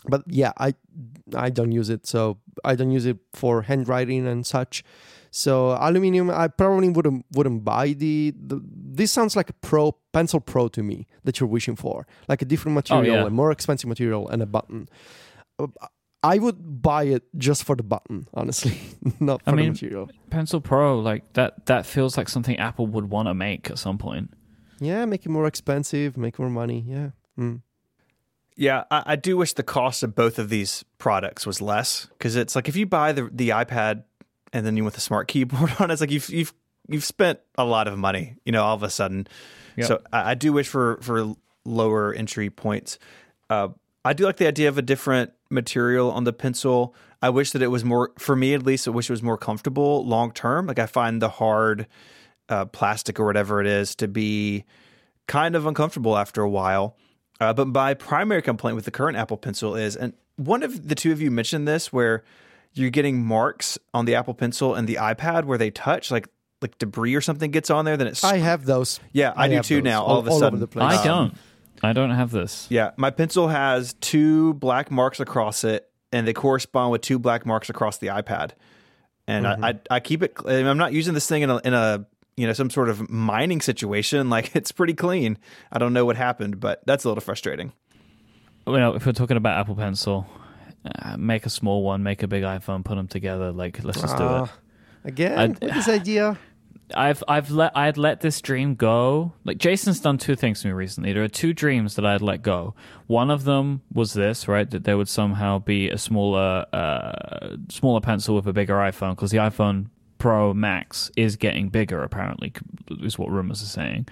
[0.05, 0.73] but yeah, I
[1.35, 4.83] I don't use it, so I don't use it for handwriting and such.
[5.31, 8.61] So aluminium, I probably wouldn't wouldn't buy the, the.
[8.65, 12.45] This sounds like a Pro Pencil Pro to me that you're wishing for, like a
[12.45, 13.27] different material, yeah.
[13.27, 14.89] a more expensive material, and a button.
[16.23, 18.77] I would buy it just for the button, honestly,
[19.19, 20.09] not for I mean- the material.
[20.29, 23.97] Pencil Pro, like that, that feels like something Apple would want to make at some
[23.97, 24.31] point.
[24.79, 26.83] Yeah, make it more expensive, make more money.
[26.87, 27.09] Yeah.
[27.39, 27.61] Mm.
[28.55, 32.35] Yeah, I, I do wish the cost of both of these products was less because
[32.35, 34.03] it's like if you buy the the iPad
[34.53, 36.53] and then you want the smart keyboard on, it, it's like you've you've
[36.87, 39.27] you've spent a lot of money, you know, all of a sudden.
[39.77, 39.87] Yep.
[39.87, 41.33] So I, I do wish for for
[41.65, 42.99] lower entry points.
[43.49, 43.69] Uh,
[44.03, 46.95] I do like the idea of a different material on the pencil.
[47.21, 48.87] I wish that it was more for me at least.
[48.87, 50.67] I wish it was more comfortable long term.
[50.67, 51.87] Like I find the hard
[52.49, 54.65] uh, plastic or whatever it is to be
[55.27, 56.97] kind of uncomfortable after a while.
[57.39, 60.95] Uh, but my primary complaint with the current Apple Pencil is, and one of the
[60.95, 62.23] two of you mentioned this, where
[62.73, 66.27] you're getting marks on the Apple Pencil and the iPad where they touch, like
[66.61, 67.97] like debris or something gets on there.
[67.97, 68.99] Then it's I have those.
[69.11, 70.03] yeah, I, do too those now.
[70.03, 70.99] All, of a all sudden, over the place.
[70.99, 71.35] I don't.
[71.83, 72.67] I don't have this.
[72.69, 77.45] Yeah, my pencil has two black marks across it, and they correspond with two black
[77.45, 78.51] marks across the iPad.
[79.27, 80.33] And I, I, I keep it.
[80.45, 82.05] I'm not using this thing in a, in a
[82.37, 84.29] you know some sort of mining situation.
[84.31, 85.37] Like it's pretty clean.
[85.71, 87.71] I don't know what happened, but that's a little frustrating.
[88.67, 90.27] Well, if we're talking about Apple Pencil,
[90.85, 93.51] uh, make a small one, make a big iPhone, put them together.
[93.51, 94.27] Like, let's just do it.
[94.27, 94.51] Ah,
[95.03, 96.37] Again, I- with this idea.
[96.95, 99.33] I've I've let I'd let this dream go.
[99.43, 101.13] Like Jason's done two things to me recently.
[101.13, 102.73] There are two dreams that I'd let go.
[103.07, 104.69] One of them was this, right?
[104.69, 109.31] That there would somehow be a smaller uh, smaller pencil with a bigger iPhone because
[109.31, 109.87] the iPhone
[110.17, 112.03] Pro Max is getting bigger.
[112.03, 112.53] Apparently,
[113.01, 114.07] is what rumors are saying.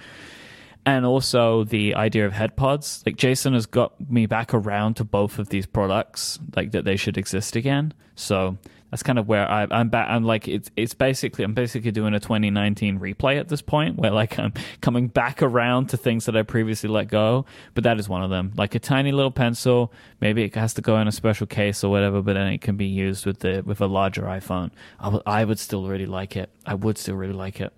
[0.86, 3.03] And also the idea of head pods.
[3.05, 6.95] Like Jason has got me back around to both of these products, like that they
[6.95, 7.93] should exist again.
[8.15, 8.57] So
[8.91, 10.07] that's kind of where I, I'm back.
[10.09, 14.11] I'm like it's it's basically I'm basically doing a 2019 replay at this point, where
[14.11, 17.45] like I'm coming back around to things that I previously let go.
[17.73, 18.51] But that is one of them.
[18.57, 21.91] Like a tiny little pencil, maybe it has to go in a special case or
[21.91, 24.71] whatever, but then it can be used with the with a larger iPhone.
[24.99, 26.49] I would- I would still really like it.
[26.65, 27.71] I would still really like it.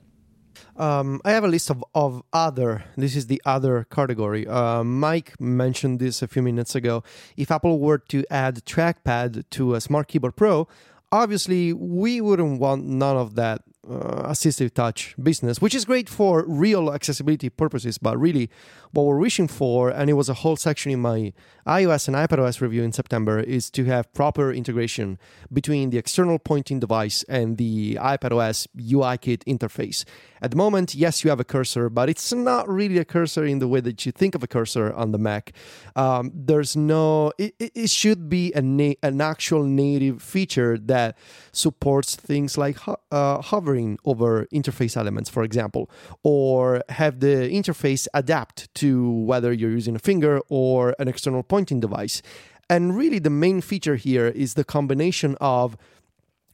[0.77, 2.85] Um, I have a list of, of other.
[2.97, 4.47] This is the other category.
[4.47, 7.03] Uh, Myke mentioned this a few minutes ago.
[7.37, 10.67] If Apple were to add trackpad to a Smart Keyboard Pro,
[11.11, 16.45] obviously we wouldn't want none of that uh, assistive touch business, which is great for
[16.47, 17.97] real accessibility purposes.
[17.97, 18.49] But really,
[18.91, 21.33] what we're wishing for, and it was a whole section in my
[21.65, 25.17] iOS and iPadOS review in September, is to have proper integration
[25.51, 30.05] between the external pointing device and the iPadOS UIKit interface.
[30.41, 33.59] At the moment, yes, you have a cursor, but it's not really a cursor in
[33.59, 35.53] the way that you think of a cursor on the Mac.
[35.95, 41.17] Um, there's no, it, it should be na- an actual native feature that
[41.51, 45.89] supports things like ho- uh, hovering over interface elements, for example,
[46.23, 51.79] or have the interface adapt to whether you're using a finger or an external pointing
[51.79, 52.21] device.
[52.69, 55.77] And really, the main feature here is the combination of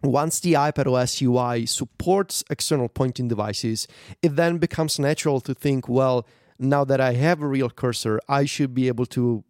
[0.03, 3.87] once the iPadOS UI supports external pointing devices,
[4.21, 6.25] it then becomes natural to think, well,
[6.59, 9.43] now that I have a real cursor, I should be able to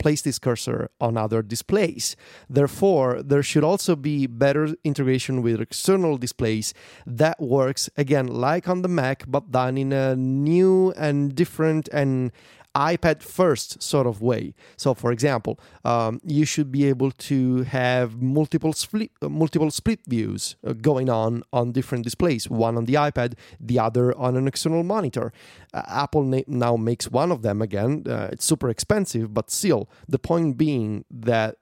[0.00, 2.16] place this cursor on other displays.
[2.48, 6.74] Therefore, there should also be better integration with external displays
[7.06, 12.32] that works again like on the Mac, but done in a new and different and
[12.74, 14.54] iPad first sort of way.
[14.76, 20.00] So, for example, um, you should be able to have multiple split uh, multiple split
[20.06, 22.48] views uh, going on on different displays.
[22.48, 25.32] One on the iPad, the other on an external monitor.
[25.74, 28.04] Uh, Apple na- now makes one of them again.
[28.06, 31.56] Uh, it's super expensive, but still, the point being that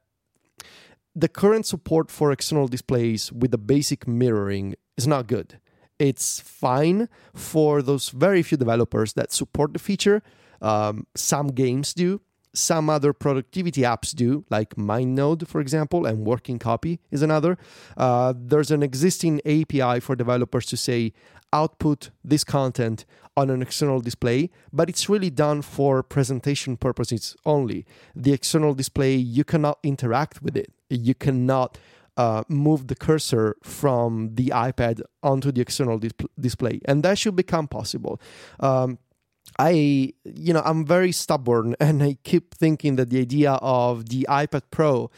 [1.14, 5.58] the current support for external displays with the basic mirroring is not good.
[5.98, 10.22] It's fine for those very few developers that support the feature.
[10.60, 12.20] Um, some games do,
[12.54, 17.58] some other productivity apps do, like MindNode, for example, and Working Copy is another.
[17.96, 21.12] Uh, there's an existing API for developers to say,
[21.52, 23.04] output this content
[23.36, 27.86] on an external display, but it's really done for presentation purposes only.
[28.14, 30.72] The external display, you cannot interact with it.
[30.90, 31.78] You cannot
[32.16, 37.36] uh, move the cursor from the iPad onto the external dis- display, and that should
[37.36, 38.20] become possible.
[38.58, 38.98] Um,
[39.58, 44.26] I, you know, I'm very stubborn, and I keep thinking that the idea of the
[44.28, 45.10] iPad Pro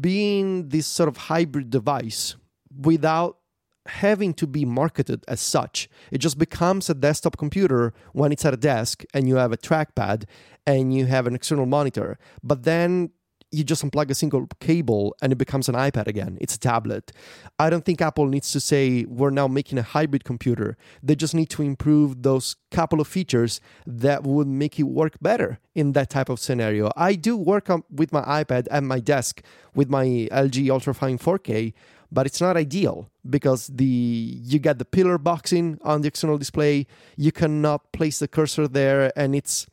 [0.00, 2.36] being this sort of hybrid device
[2.76, 3.38] without
[3.86, 5.88] having to be marketed as such.
[6.10, 9.56] It just becomes a desktop computer when it's at a desk and you have a
[9.56, 10.24] trackpad
[10.66, 12.18] and you have an external monitor.
[12.42, 13.10] But then
[13.50, 16.36] you just unplug a single cable and it becomes an iPad again.
[16.40, 17.12] It's a tablet.
[17.58, 20.76] I don't think Apple needs to say we're now making a hybrid computer.
[21.02, 25.58] They just need to improve those couple of features that would make it work better
[25.74, 26.90] in that type of scenario.
[26.96, 29.42] I do work on, with my iPad at my desk
[29.74, 31.72] with my LG Ultrafine 4K,
[32.10, 36.86] but it's not ideal because the you get the pillar boxing on the external display.
[37.16, 39.66] You cannot place the cursor there, and it's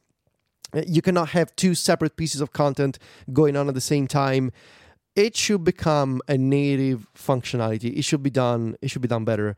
[0.88, 3.00] you cannot have two separate pieces of content
[3.32, 4.52] going on at the same time
[5.16, 9.56] it should become a native functionality it should be done it should be done better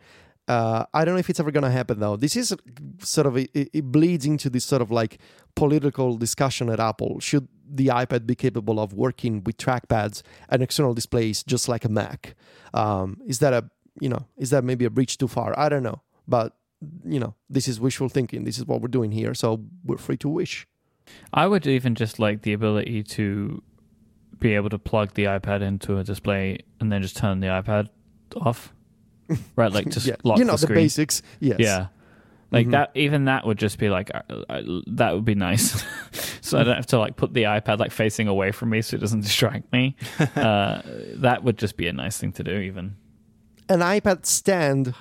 [0.48, 2.16] Uh, I don't know if it's ever going to happen though.
[2.16, 2.56] This is
[3.04, 5.20] sort of it, it bleeds into this sort of like
[5.56, 7.20] political discussion at Apple.
[7.20, 7.50] Should
[7.80, 12.34] the iPad be capable of working with trackpads and external displays just like a Mac?
[12.74, 13.62] Um, is that a
[14.00, 15.52] you know is that maybe a breach too far?
[15.60, 16.56] I don't know, but
[17.04, 18.46] you know this is wishful thinking.
[18.46, 19.48] This is what we're doing here, so
[19.84, 20.66] we're free to wish.
[21.34, 23.62] I would even just like the ability to
[24.40, 27.90] be able to plug the iPad into a display and then just turn the iPad
[28.36, 28.74] off.
[29.58, 30.16] Right, like just yeah.
[30.24, 31.22] lock you know the the, basics.
[31.42, 31.58] Yes.
[31.60, 31.88] Yeah.
[32.50, 32.72] Like Mhm.
[32.72, 35.84] that, even that would just be like, uh, uh, that would be nice.
[36.42, 38.96] so I don't have to like put the iPad like facing away from me so
[38.96, 39.98] it doesn't distract me.
[40.38, 40.82] uh,
[41.16, 42.96] that would just be a nice thing to do, even.
[43.68, 44.94] an iPad stand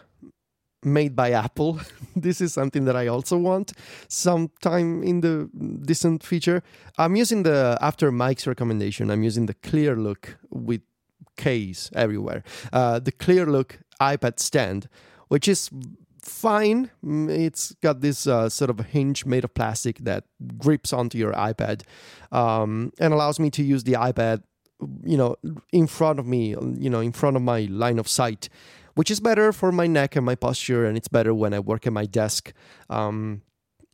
[0.87, 1.81] made by Apple.
[2.17, 3.73] this is something that I also want
[4.09, 5.51] sometime in the
[5.85, 6.63] distant future.
[6.97, 9.11] I'm using the after Mike's recommendation.
[9.11, 10.83] I'm using the Klearlook with
[11.37, 12.43] case everywhere.
[12.73, 14.89] Uh, the Klearlook iPad stand,
[15.29, 15.71] which is
[16.23, 16.91] fine.
[17.05, 20.25] Mm, It's got this uh, sort of hinge made of plastic that
[20.59, 21.83] grips onto your iPad
[22.33, 24.43] um, and allows me to use the iPad
[25.05, 25.37] you know
[25.73, 28.51] in front of me you know in front of my line of sight
[28.97, 31.87] which is better for my neck and my posture and it's better when i work
[31.87, 32.53] at my desk.
[32.91, 33.43] Um,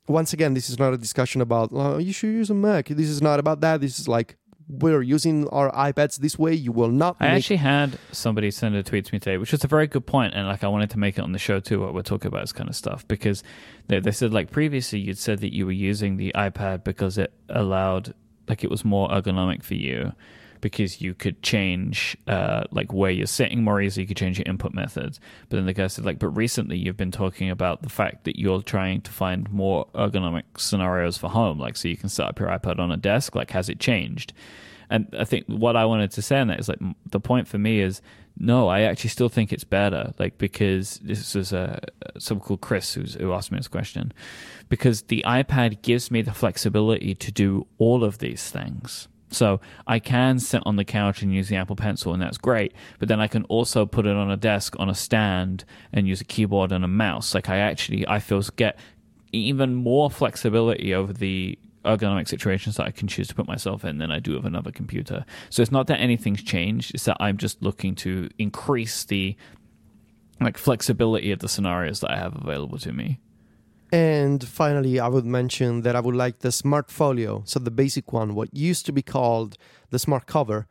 [0.09, 2.88] once again this is not a discussion about oh, you should use a mac.
[2.88, 3.80] This is not about that.
[3.80, 4.36] This is like
[4.68, 6.55] we're using our ipads this way.
[6.55, 9.53] You will not I make actually had somebody send a tweet to me today, which
[9.53, 11.61] was a very good point, and like I wanted to make it on the show
[11.61, 11.80] too.
[11.80, 13.42] What we're talking about is kind of stuff because
[13.88, 17.32] they, they said like previously you'd said that you were using the iPad because it
[17.48, 18.14] allowed
[18.48, 20.12] like it was more ergonomic for you
[20.62, 24.04] because you could change uh, like where you're sitting more easily.
[24.04, 25.20] You could change your input methods.
[25.50, 28.38] But then the guy said like, but recently you've been talking about the fact that
[28.38, 32.40] you're trying to find more ergonomic scenarios for home, like so you can set up
[32.40, 33.34] your iPad on a desk.
[33.34, 34.32] Like, has it changed?
[34.88, 37.58] And I think what I wanted to say on that is like the point for
[37.58, 38.00] me is
[38.38, 40.12] no, I actually still think it's better.
[40.18, 41.80] Like because this was a
[42.18, 44.12] someone called Chris who asked me this question,
[44.68, 49.08] because the iPad gives me the flexibility to do all of these things.
[49.32, 52.74] So I can sit on the couch and use the Apple Pencil, and that's great.
[52.98, 56.20] But then I can also put it on a desk, on a stand, and use
[56.20, 57.34] a keyboard and a mouse.
[57.34, 58.78] Like I actually, I feel get
[59.32, 63.98] even more flexibility over the ergonomic situations that I can choose to put myself in
[63.98, 65.24] than I do with another computer.
[65.50, 69.36] So it's not that anything's changed; it's that I'm just looking to increase the
[70.40, 73.18] like flexibility of the scenarios that I have available to me.
[73.93, 78.11] And finally, I would mention that I would like the Smart Folio, so the basic
[78.12, 79.59] one, what used to be called
[79.90, 80.66] the Smart Cover,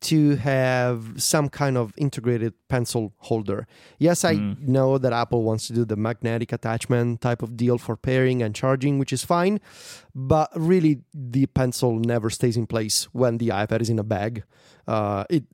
[0.00, 3.66] to have some kind of integrated pencil holder.
[3.98, 4.58] Yes, I Mm.
[4.68, 8.54] know that Apple wants to do the magnetic attachment type of deal for pairing and
[8.54, 9.60] charging, which is fine,
[10.14, 14.42] but really the pencil never stays in place when the iPad is in a bag.
[14.86, 15.44] Uh, it,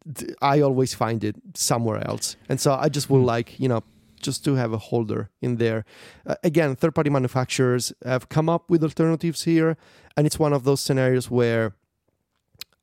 [0.42, 3.26] I always find it somewhere else, and so I just would Mm.
[3.26, 3.82] like you know
[4.20, 5.84] just to have a holder in there.
[6.26, 9.76] Uh, again, third party manufacturers have come up with alternatives here,
[10.16, 11.74] and it's one of those scenarios where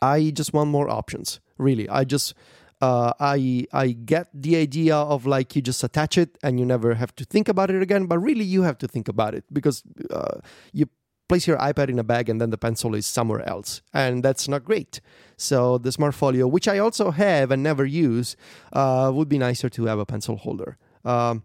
[0.02, 1.40] I just want more options.
[1.58, 2.34] Really, I just
[2.82, 6.94] uh, I I get the idea of like you just attach it and you never
[6.94, 9.84] have to think about it again, but really you have to think about it because
[10.12, 10.40] uh,
[10.74, 10.88] you
[11.28, 14.48] place your iPad in a bag and then the pencil is somewhere else, and that's
[14.48, 15.02] not great.
[15.38, 18.36] So the Smart Folio, which I also have and never use,
[18.74, 20.78] uh, would be nicer to have a pencil holder.
[21.06, 21.44] Um,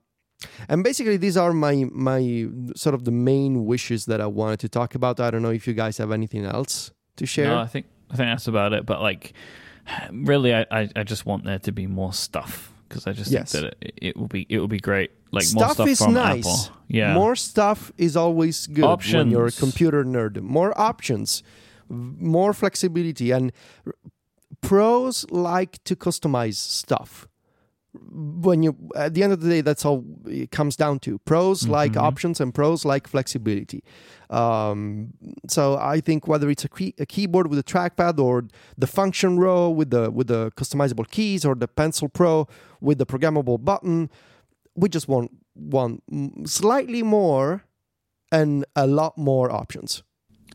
[0.68, 4.68] and basically, these are my my sort of the main wishes that I wanted to
[4.68, 5.20] talk about.
[5.20, 7.46] I don't know if you guys have anything else to share.
[7.48, 8.84] No, I think I think that's about it.
[8.84, 9.32] But like,
[10.10, 13.52] really, I I, I just want there to be more stuff because I just Yes.
[13.52, 15.10] think that it, it will be it will be great.
[15.30, 16.66] Like more stuff stuff is from nice.
[16.66, 16.76] Apple.
[16.88, 19.58] Yeah, More stuff is always good when you're a Options.
[19.60, 20.40] computer nerd.
[20.42, 21.42] More options,
[21.88, 23.50] more flexibility, and
[24.60, 27.26] pros like to customize stuff.
[27.94, 31.18] When you, at the end of the day, that's all it comes down to.
[31.18, 32.02] Pros like Mhm.
[32.02, 33.84] options, and pros like flexibility.
[34.30, 35.12] Um,
[35.48, 38.44] so I think whether it's a, key, a keyboard with a trackpad, or
[38.78, 42.46] the function row with the with the customizable keys, or the Pencil Pro
[42.80, 44.08] with the programmable button,
[44.74, 45.30] we just want
[46.10, 47.64] mm, slightly more
[48.30, 50.02] and a lot more options.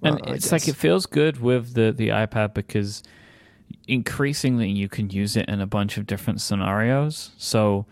[0.04, 3.04] and uh, it's like it feels good with the the iPad because
[3.88, 7.32] increasingly you can use it in a bunch of different scenarios.
[7.38, 7.86] So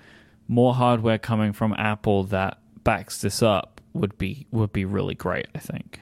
[0.47, 5.47] more hardware coming from Apple that backs this up would be would be really great.
[5.55, 5.99] I think.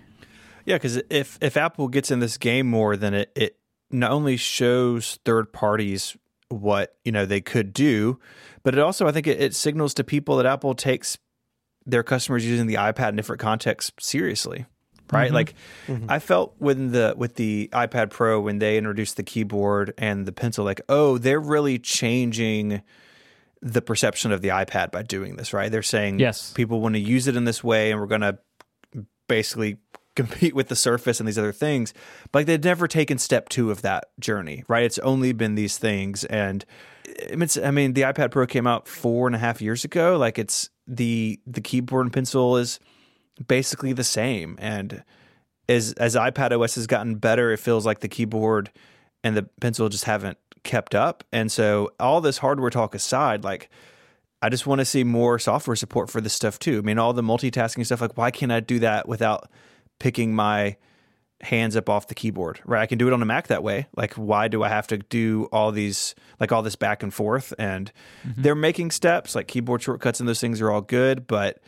[0.65, 3.57] Yeah, because if if Apple gets in this game more, then it it
[3.91, 6.17] not only shows third parties
[6.49, 8.19] what you know they could do,
[8.63, 11.17] but it also I think it, it signals to people that Apple takes
[11.86, 14.65] their customers using the iPad in different contexts seriously.
[15.12, 15.34] Right, Mhm.
[15.34, 15.54] like
[16.10, 20.32] I felt when the with the iPad Pro when they introduced the keyboard and the
[20.32, 22.82] pencil, like oh, they're really changing
[23.62, 25.72] the perception of the iPad by doing this, right?
[25.72, 26.51] They're saying Yes.
[26.54, 28.38] people want to use it in this way and we're going to
[29.28, 29.78] basically
[30.16, 31.93] compete with the surface and these other things.
[32.32, 34.84] But like they've never taken step 2 of that journey, right?
[34.84, 36.66] It's only been these things and
[37.06, 40.18] it's I mean the iPad Pro came out four and a half years ago.
[40.18, 42.80] Like it's the the keyboard and pencil is
[43.47, 45.03] basically the same and
[45.69, 48.71] as as iPad OS has gotten better, it feels like the keyboard
[49.23, 51.23] and the pencil just haven't kept up.
[51.31, 53.69] And so all this hardware talk aside, like
[54.41, 56.79] I just want to see more software support for this stuff too.
[56.79, 59.49] I mean, all the multitasking stuff, like why can't I do that without
[59.99, 60.75] picking my
[61.41, 62.59] hands up off the keyboard?
[62.65, 62.81] Right.
[62.81, 63.88] I can do it on a Mac that way.
[63.95, 67.53] Like, why do I have to do all these like all this back and forth?
[67.57, 67.91] And
[68.27, 68.41] mm-hmm.
[68.41, 71.61] they're making steps, like keyboard shortcuts and those things are all good, but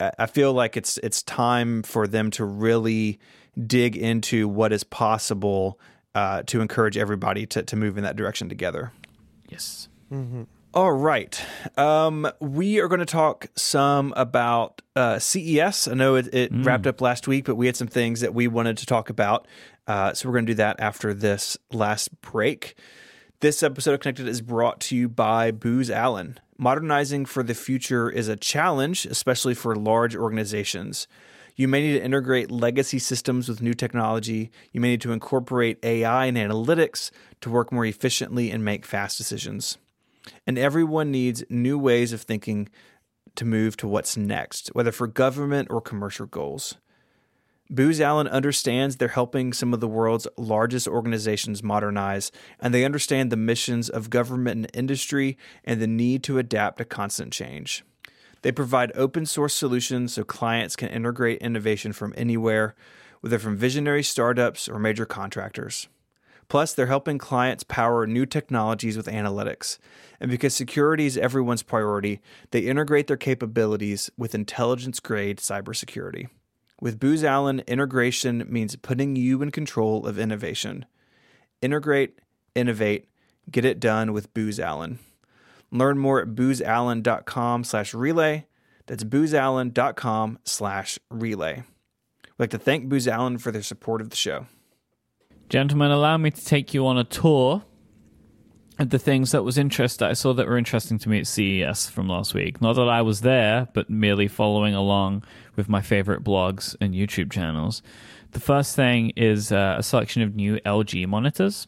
[0.00, 3.18] I I feel like it's it's time for them to really
[3.66, 5.78] dig into what is possible
[6.14, 8.92] uh, to encourage everybody to to move in that direction together.
[9.48, 9.88] Yes.
[10.74, 11.42] All right,
[11.78, 15.88] um, we are going to talk some about uh, CES.
[15.88, 18.48] I know it, it wrapped up last week, but we had some things that we
[18.48, 19.48] wanted to talk about,
[19.86, 22.76] uh, so we're going to do that after this last break.
[23.40, 26.40] This episode of Connected is brought to you by Booz Allen.
[26.58, 31.06] Modernizing for the future is a challenge, especially for large organizations.
[31.54, 34.50] You may need to integrate legacy systems with new technology.
[34.72, 39.16] You may need to incorporate AI and analytics to work more efficiently and make fast
[39.16, 39.78] decisions.
[40.44, 42.68] And everyone needs new ways of thinking
[43.36, 46.74] to move to what's next, whether for government or commercial goals.
[47.70, 53.30] Booz Allen understands they're helping some of the world's largest organizations modernize, and they understand
[53.30, 57.84] the missions of government and industry and the need to adapt to constant change.
[58.40, 62.74] They provide open source solutions so clients can integrate innovation from anywhere,
[63.20, 65.88] whether from visionary startups or major contractors.
[66.48, 69.76] Plus, they're helping clients power new technologies with analytics.
[70.18, 76.28] And because security is everyone's priority, they integrate their capabilities with intelligence grade cybersecurity.
[76.80, 80.86] With Booz Allen, integration means putting you in control of innovation.
[81.60, 82.20] Integrate,
[82.54, 83.08] innovate,
[83.50, 85.00] get it done with Booz Allen.
[85.72, 88.46] Learn more at boozallen.com slash relay.
[88.86, 91.64] That's boozallen.com slash relay.
[92.24, 94.46] We'd like to thank Booz Allen for their support of the show.
[95.48, 97.64] Gentlemen, allow me to take you on a tour
[98.78, 102.08] the things that was interest I saw that were interesting to me at CES from
[102.08, 102.60] last week.
[102.60, 105.24] Not that I was there, but merely following along
[105.56, 107.82] with my favorite blogs and YouTube channels.
[108.32, 111.66] The first thing is uh, a selection of new LG monitors.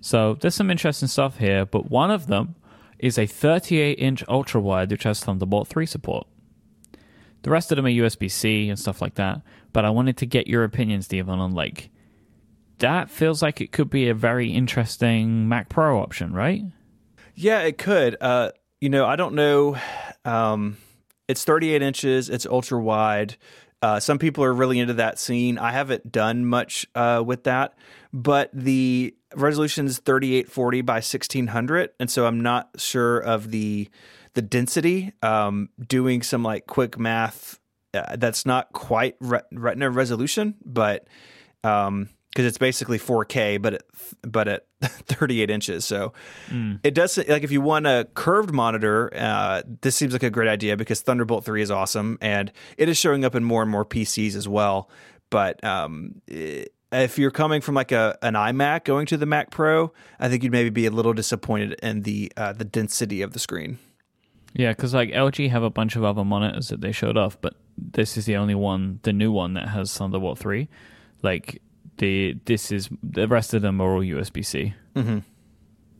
[0.00, 2.54] So there's some interesting stuff here, but one of them
[2.98, 6.26] is a 38 inch ultra wide which has Thunderbolt 3 support.
[7.42, 9.42] The rest of them are USB C and stuff like that.
[9.72, 11.90] But I wanted to get your opinion, Stephen, on like
[12.82, 16.62] that feels like it could be a very interesting Mac Pro option, right?
[17.34, 18.16] Yeah, it could.
[18.20, 19.76] Uh, you know, I don't know.
[20.24, 20.76] Um,
[21.28, 22.28] it's 38 inches.
[22.28, 23.36] It's ultra wide.
[23.80, 25.58] Uh, some people are really into that scene.
[25.58, 27.74] I haven't done much uh, with that,
[28.12, 33.88] but the resolution is 3840 by 1600, and so I'm not sure of the
[34.34, 35.12] the density.
[35.22, 37.58] Um, doing some like quick math,
[37.94, 41.08] uh, that's not quite re- Retina resolution, but
[41.64, 43.82] um, because it's basically 4K, but at,
[44.22, 45.84] but at 38 inches.
[45.84, 46.14] So
[46.82, 50.48] it does like if you want a curved monitor, uh, this seems like a great
[50.48, 53.84] idea because Thunderbolt 3 is awesome and it is showing up in more and more
[53.84, 54.88] PCs as well.
[55.28, 59.92] But um, if you're coming from like a an iMac going to the Mac Pro,
[60.18, 63.38] I think you'd maybe be a little disappointed in the uh, the density of the
[63.38, 63.78] screen.
[64.54, 67.54] Yeah, because like LG have a bunch of other monitors that they showed off, but
[67.78, 70.68] this is the only one, the new one that has Thunderbolt three.
[71.22, 71.62] Like
[71.98, 74.74] the this is the rest of them are all USB C.
[74.96, 75.18] Mm-hmm.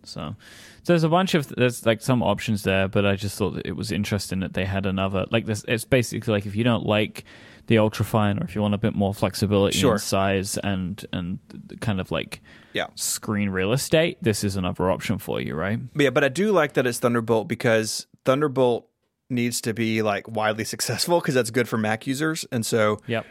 [0.05, 0.35] So,
[0.83, 3.67] so there's a bunch of there's like some options there, but I just thought that
[3.67, 5.65] it was interesting that they had another like this.
[5.69, 7.25] It's basically like if you don't like
[7.69, 9.93] the ultrafine or if you want a bit more flexibility Sure.
[9.93, 11.39] in size and and
[11.81, 12.41] kind of like
[12.73, 12.87] Yeah.
[12.97, 15.79] screen real estate, this is another option for you, right?
[15.95, 18.89] Yeah, but I do like that it's Thunderbolt because Thunderbolt
[19.31, 22.45] needs to be like widely successful because that's good for Mac users.
[22.51, 23.25] And so Yep.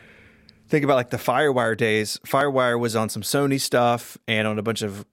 [0.71, 2.19] Think about like the Firewire days.
[2.25, 5.05] Firewire was on some Sony stuff and on a bunch of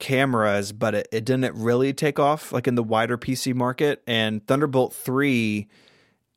[0.00, 4.02] cameras, but it, it didn't really take off like in the wider PC market.
[4.08, 5.68] And Thunderbolt 3,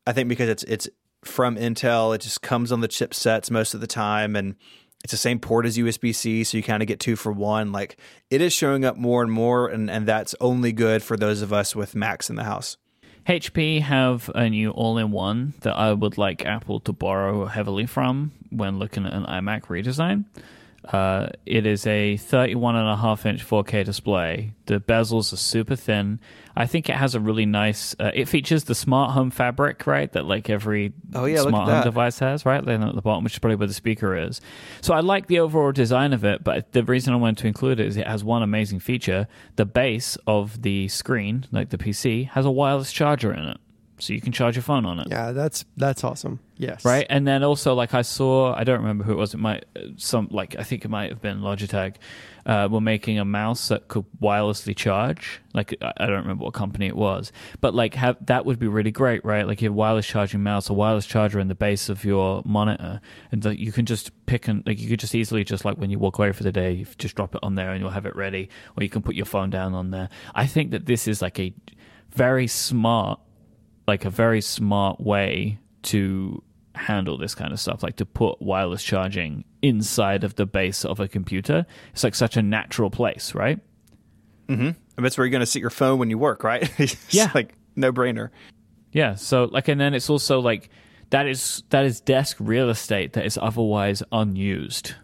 [0.05, 0.87] I think because it's it's
[1.25, 4.55] from Intel, it just comes on the chipsets most of the time and
[5.03, 7.71] it's the same port as USB C, so you kind of get two for one.
[7.71, 7.97] Like
[8.29, 11.51] it is showing up more and more, and, and that's only good for those of
[11.51, 12.77] us with Macs in the house.
[13.27, 18.79] HP have a new all-in-one that I would like Apple to borrow heavily from when
[18.79, 20.23] looking at an iMac redesign.
[20.87, 24.53] Uh, it is a 31 and a half inch 4K display.
[24.67, 26.19] The bezels are super thin.
[26.55, 27.93] I think it has a really nice.
[27.99, 30.11] Uh, it features the smart home fabric, right?
[30.13, 32.63] That like every Oh, yeah, smart home device has, right?
[32.63, 34.39] Then at the bottom, which is probably where the speaker is.
[34.81, 37.79] So I like the overall design of it, but the reason I wanted to include
[37.79, 39.27] it is it has one amazing feature:
[39.57, 43.57] the base of the screen, like the PC, has a wireless charger in it,
[43.99, 45.07] so you can charge your phone on it.
[45.09, 46.39] Yeah, that's that's awesome.
[46.57, 46.85] Yes.
[46.85, 49.33] Right, and then also like I saw, I don't remember who it was.
[49.33, 49.65] It might
[49.97, 51.95] some like I think it might have been Logitech.
[52.45, 55.41] Uh, were making a mouse that could wirelessly charge.
[55.53, 58.91] Like I don't remember what company it was, but like have that would be really
[58.91, 59.45] great, right?
[59.45, 63.01] Like you have wireless charging mouse, a wireless charger in the base of your monitor,
[63.33, 65.89] and that you can just pick and like you could just easily just like when
[65.89, 68.05] you walk away for the day, you just drop it on there and you'll have
[68.05, 70.07] it ready, or you can put your phone down on there.
[70.33, 71.53] I think that this is like a
[72.11, 73.19] very smart
[73.87, 76.43] like a very smart way to
[76.75, 80.99] handle this kind of stuff like to put wireless charging inside of the base of
[80.99, 83.59] a computer it's like such a natural place right
[84.47, 84.67] Mm-hmm.
[84.95, 86.71] And that's where you're going to sit your phone when you work, right?
[87.09, 87.29] Yeah.
[87.35, 88.29] like no brainer.
[88.93, 90.69] yeah so like and then it's also like
[91.09, 94.95] that is that is desk real estate that is otherwise unused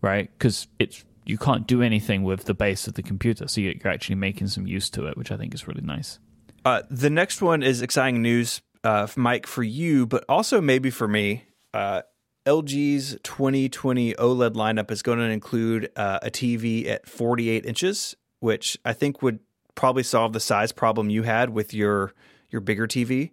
[0.00, 3.74] right because it's you can't do anything with the base of the computer so you're
[3.84, 6.18] you're actually making some use to it which i think is really nice
[6.64, 11.08] Uh, the next one is exciting news, uh, Myke, for you, but also maybe for
[11.08, 11.44] me.
[11.72, 12.02] Uh,
[12.46, 18.78] LG's 2020 OLED lineup is going to include uh, a TV at 48 inches, which
[18.84, 19.40] I think would
[19.74, 22.12] probably solve the size problem you had with your
[22.50, 23.30] your bigger TV.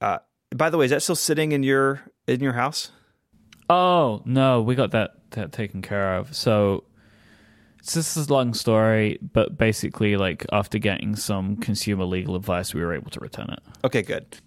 [0.00, 0.18] Uh,
[0.54, 2.90] by the way, is that still sitting in your in your house?
[3.70, 6.34] Oh no, we got that that taken care of.
[6.34, 6.84] So
[7.92, 12.80] this is a long story, but basically, like after getting some consumer legal advice, we
[12.80, 13.60] were able to return it.
[13.84, 14.38] Okay, good.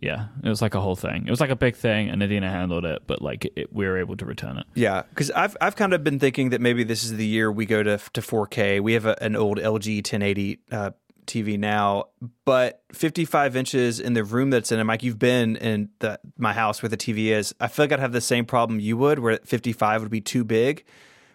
[0.00, 1.26] Yeah, it was like a whole thing.
[1.26, 3.98] It was like a big thing, and Adina handled it, but like it, we were
[3.98, 4.66] able to return it.
[4.74, 7.66] Yeah, because I've I've kind of been thinking that maybe this is the year we
[7.66, 8.80] go to to 4K.
[8.80, 10.90] We have a, an old LG 1080 uh,
[11.26, 12.06] TV now,
[12.44, 14.84] but 55 inches in the room that's in it.
[14.84, 17.54] Myke, you've been in the, my house where the TV is.
[17.60, 20.44] I feel like I'd have the same problem you would, where 55 would be too
[20.44, 20.84] big,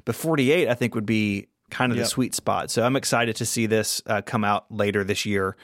[0.06, 2.70] but 48 I think would be kind of the sweet spot.
[2.72, 5.56] So I'm excited to see this uh, come out later this year,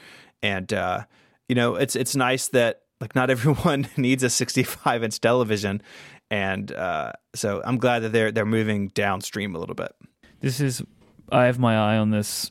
[0.42, 1.04] and uh,
[1.48, 5.82] you know it's it's nice that like not everyone needs a 65 inch television,
[6.30, 9.92] and uh, so I'm glad that they're they're moving downstream a little bit.
[10.40, 10.82] This is
[11.30, 12.50] I have my eye on this.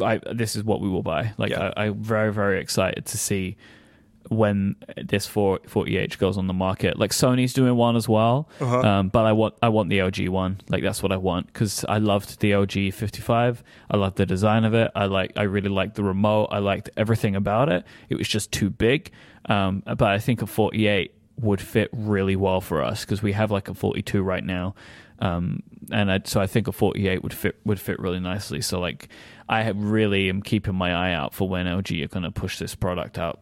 [0.00, 1.34] I this is what we will buy.
[1.38, 1.72] Like Yeah.
[1.76, 3.56] I, I'm very very excited to see
[4.36, 6.98] when this 4 40H goes on the market.
[6.98, 10.60] Like Sony's doing one as well, um, but I want I want the LG one.
[10.68, 13.62] Like that's what I want because I loved the LG 55.
[13.90, 14.90] I loved the design of it.
[14.94, 16.48] I like I really liked the remote.
[16.50, 17.84] I liked everything about it.
[18.08, 19.10] It was just too big.
[19.46, 23.50] Um, but I think a 48 would fit really well for us because we have
[23.50, 24.74] like a 42 right now.
[25.18, 28.60] Um, and I, so I think a 48 would fit would fit really nicely.
[28.60, 29.08] So like
[29.48, 32.74] I really am keeping my eye out for when LG are going to push this
[32.74, 33.40] product out.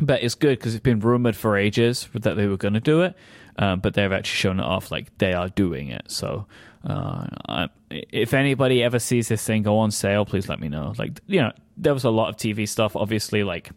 [0.00, 3.02] But it's good because it's been rumored for ages that they were going to do
[3.02, 3.14] it,
[3.58, 6.10] um, but they've actually shown it off like they are doing it.
[6.10, 6.46] So,
[6.84, 10.94] uh, I, if anybody ever sees this thing go on sale, please let me know.
[10.96, 13.70] Like, you know, there was a lot of TV stuff, obviously, like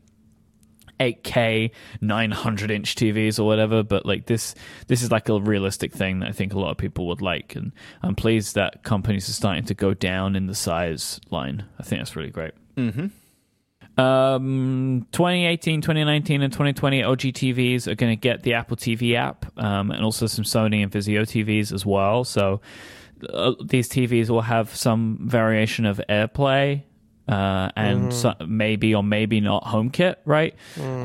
[1.00, 1.72] 8K,
[2.02, 4.56] 900 inch TVs or whatever, but like this,
[4.88, 7.56] this is like a realistic thing that I think a lot of people would like,
[7.56, 7.72] and
[8.02, 11.66] I'm pleased that companies are starting to go down in the size line.
[11.80, 12.54] I think that's really great.
[12.78, 13.08] Mm-hmm.
[13.98, 19.46] Um, 2018, 2019, and 2020 LG TVs are going to get the Apple TV app,
[19.58, 22.24] um, and also some Sony and Vizio TVs as well.
[22.24, 22.62] So
[23.30, 26.84] uh, these TVs will have some variation of AirPlay.
[27.28, 30.54] Uh, and so, maybe or maybe not HomeKit, right?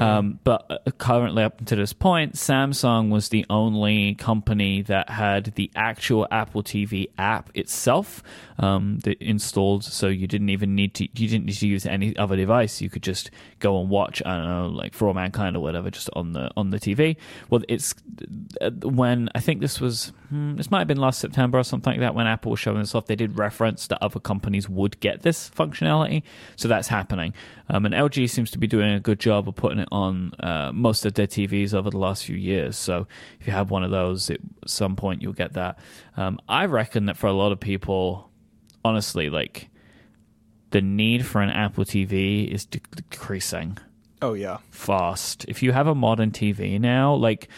[0.02, 5.54] Um, but uh, currently, up to this point, Samsung was the only company that had
[5.54, 8.22] the actual Apple TV app itself
[8.58, 12.16] um, that installed, so you didn't even need to you didn't need to use any
[12.16, 12.80] other device.
[12.80, 15.90] You could just go and watch, I don't know, like For All Mankind or whatever,
[15.90, 17.16] just on the on the TV.
[17.48, 17.94] Well, it's
[18.60, 21.93] uh, when I think this was hmm, this might have been last September or something
[21.93, 23.06] like that when Apple was showing this off.
[23.06, 26.07] They did reference that other companies would get this functionality,
[26.56, 27.32] so that's happening.
[27.68, 30.70] Um, and LG seems to be doing a good job of putting it on uh,
[30.72, 32.76] most of their TVs over the last few years.
[32.76, 33.06] So
[33.40, 35.78] if you have one of those, at some point you'll get that.
[36.16, 38.30] Um, I reckon that for a lot of people,
[38.85, 39.68] honestly, like
[40.70, 43.78] the need for an Apple TV is de- decreasing
[44.20, 44.59] Oh yeah.
[44.70, 45.44] fast.
[45.48, 47.48] If you have a modern TV now, like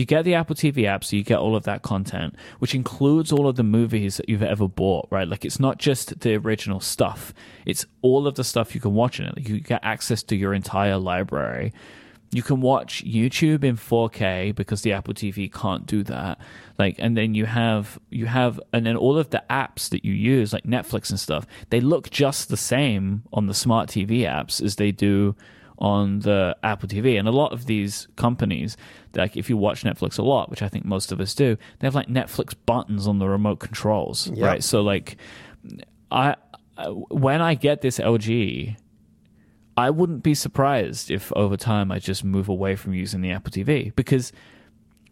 [0.00, 3.30] you get the Apple TV app, so you get all of that content, which includes
[3.30, 5.28] all of the movies that you've ever bought, right?
[5.28, 7.34] Like it's not just the original stuff;
[7.66, 9.36] it's all of the stuff you can watch in it.
[9.36, 11.72] Like, you get access to your entire library.
[12.32, 16.38] you can watch YouTube in 4K because the Apple TV can't do that.
[16.78, 20.12] Like, and then you have you have, and then all of the apps that you
[20.12, 24.62] use, like Netflix and stuff, they look just the same on the smart TV apps
[24.62, 25.34] as they do
[25.80, 27.18] on the Apple TV.
[27.18, 28.76] And a lot of these companies,
[29.14, 31.86] like if you watch Netflix a lot, which I think most of us do, they
[31.86, 34.46] have like Netflix buttons on the remote controls, Yeah.
[34.46, 34.62] right?
[34.64, 35.16] So like,
[36.10, 36.36] I
[37.10, 38.76] when I get this LG,
[39.76, 43.50] I wouldn't be surprised if over time I just move away from using the Apple
[43.52, 44.32] TV because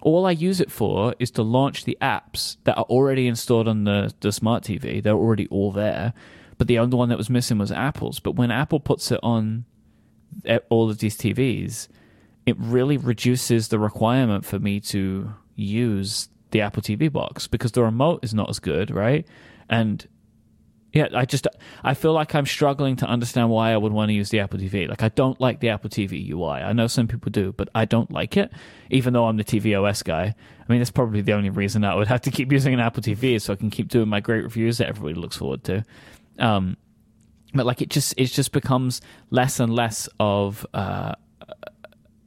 [0.01, 3.85] all I use it for is to launch the apps that are already installed on
[3.85, 5.03] the, the smart TV.
[5.03, 6.12] They're already all there.
[6.57, 8.19] But the only one that was missing was Apple's.
[8.20, 9.65] But when Apple puts it on
[10.69, 11.89] all of these TVs,
[12.47, 17.83] it really reduces the requirement for me to use the Apple TV box because the
[17.83, 19.27] remote is not as good, right?
[19.69, 20.07] And
[20.93, 21.47] yeah, I just
[21.85, 24.59] I feel like I'm struggling to understand why I would want to use the Apple
[24.59, 24.89] TV.
[24.89, 26.63] Like I don't like the Apple TV UI.
[26.63, 28.51] I know some people do, but I don't like it.
[28.91, 30.35] Even though I'm the tvOS guy.
[30.35, 33.03] I mean, that's probably the only reason I would have to keep using an Apple
[33.03, 35.85] TV so I can keep doing my great reviews that everybody looks forward to.
[36.39, 36.77] Um,
[37.55, 39.01] but like it just it just becomes
[39.31, 41.15] less and less of uh,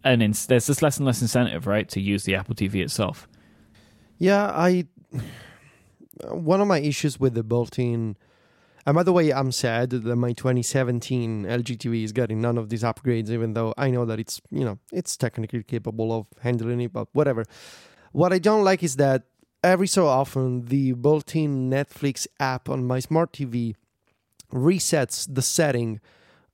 [0.03, 3.27] an ins- there's just less and less incentive, right, to use the Apple TV itself.
[4.17, 4.85] Yeah, I.
[6.29, 8.15] One of my issues with the built-in,
[8.85, 12.69] and by the way, I'm sad that my 2017 LG TV is getting none of
[12.69, 16.81] these upgrades, even though I know that it's you know it's technically capable of handling
[16.81, 17.45] it, but whatever.
[18.11, 19.23] What I don't like is that
[19.63, 23.75] every so often the built-in Netflix app on my smart TV
[24.51, 25.99] resets the setting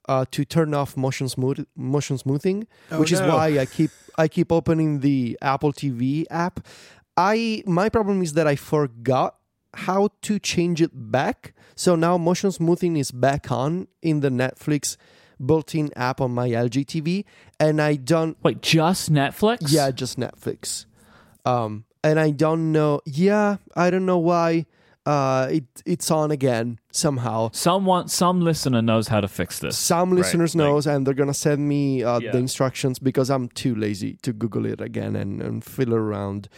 [0.08, 4.28] uh, to turn off motion smooth motion smoothing, Oh, which is why I keep I
[4.28, 6.66] keep opening the Apple TV app.
[7.18, 9.36] I my problem is that I forgot
[9.74, 11.54] how to change it back.
[11.76, 14.98] So now motion smoothing is back on in the Netflix
[15.46, 17.24] built-in app on my LG TV,
[17.60, 18.38] and I don't.
[18.44, 19.72] Wait, just Netflix?
[19.72, 20.86] Yeah, just Netflix.
[21.46, 23.02] Um, and I don't know.
[23.06, 24.66] Yeah, I don't know why.
[25.08, 27.50] Uh, it it's on again somehow.
[27.54, 29.78] Someone, some listener knows how to fix this.
[29.78, 32.32] Some Right, listeners like- knows, and they're gonna send me uh, Yeah.
[32.34, 36.50] the instructions because I'm too lazy to Google it again and, and fiddle around.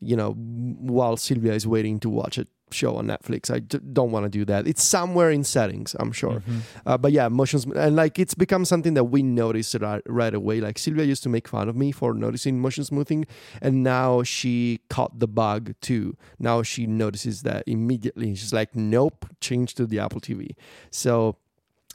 [0.00, 4.10] You know, while Silvia is waiting to watch a show on Netflix, I d- don't
[4.10, 4.66] want to do that.
[4.66, 6.40] It's somewhere in settings, I'm sure.
[6.40, 6.58] Mm-hmm.
[6.84, 10.60] Uh, but yeah, motions and like it's become something that we notice right, right away.
[10.60, 13.26] Like Silvia used to make fun of me for noticing motion smoothing,
[13.60, 16.16] and now she caught the bug too.
[16.38, 18.34] Now she notices that immediately.
[18.34, 20.54] She's like, "Nope, change to the Apple TV."
[20.90, 21.36] So,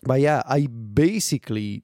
[0.03, 1.83] but yeah, I basically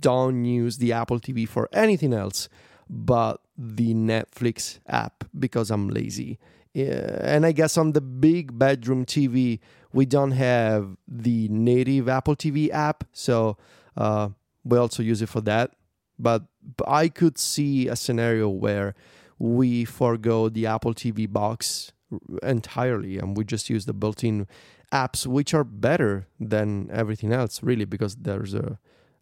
[0.00, 2.48] don't use the Apple TV for anything else
[2.88, 6.38] but the Netflix app because I'm lazy.
[6.74, 9.60] And I guess on the big bedroom TV,
[9.92, 13.56] we don't have the native Apple TV app, so
[13.96, 14.28] uh,
[14.64, 15.72] we also use it for that.
[16.18, 16.44] But
[16.86, 18.94] I could see a scenario where
[19.38, 21.92] we forego the Apple TV box
[22.42, 24.46] entirely and we just use the built-in
[24.92, 28.78] apps, which are better than everything else, really, because there's a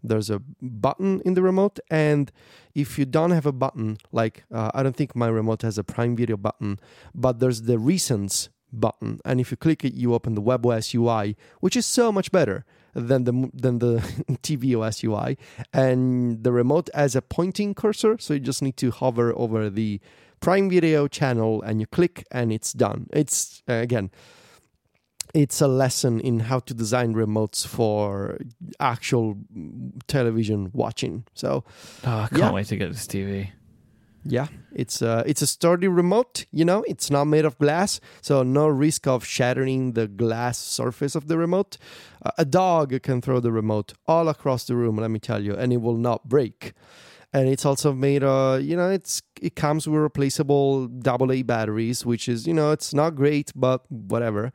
[0.08, 2.32] there's a button in the remote and
[2.74, 5.84] if you don't have a button like uh, i don't think my remote has a
[5.84, 6.78] prime video button
[7.14, 11.36] but there's the recents button and if you click it you open the webOS ui
[11.60, 12.64] which is so much better
[12.94, 13.96] than the than the
[14.42, 15.36] tvOS ui
[15.72, 20.00] and the remote has a pointing cursor so you just need to hover over the
[20.40, 23.08] prime video channel and you click and it's done.
[23.12, 24.10] It's uh, again
[25.34, 28.38] it's a lesson in how to design remotes for
[28.80, 29.36] actual
[30.06, 31.24] television watching.
[31.34, 31.64] So
[32.04, 32.52] Oh, I can't Yeah.
[32.52, 33.50] wait to get this TV.
[34.28, 36.46] yeah, it's a it's a sturdy remote.
[36.50, 41.14] You know, it's not made of glass, so no risk of shattering the glass surface
[41.14, 41.78] of the remote.
[42.24, 44.96] Uh, a dog can throw the remote all across the room.
[44.96, 46.72] Let me tell you, and it will not break.
[47.32, 52.28] And it's also made, uh, you know, it's it comes with replaceable AA batteries, which
[52.28, 54.52] is, you know, it's not great, but whatever.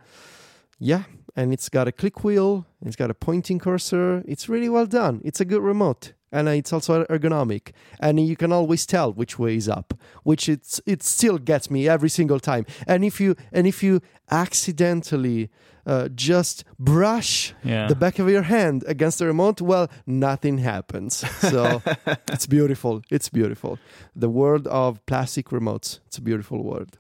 [0.84, 1.04] Yeah,
[1.36, 4.24] and it's got a click wheel, it's got a pointing cursor.
[4.28, 5.22] It's really well done.
[5.24, 6.14] It's a good remote.
[6.34, 9.94] And it's also ergonomic, and you can always tell which way is up,
[10.24, 12.66] which it's it still gets me every single time.
[12.88, 14.00] And if you and if you
[14.32, 15.50] accidentally
[15.86, 17.88] uh, just brush Yeah.
[17.88, 21.16] the back of your hand against the remote, well, nothing happens.
[21.52, 21.82] So
[22.34, 23.02] it's beautiful.
[23.12, 23.78] It's beautiful.
[24.16, 26.00] The world of plastic remotes.
[26.08, 26.98] It's a beautiful world.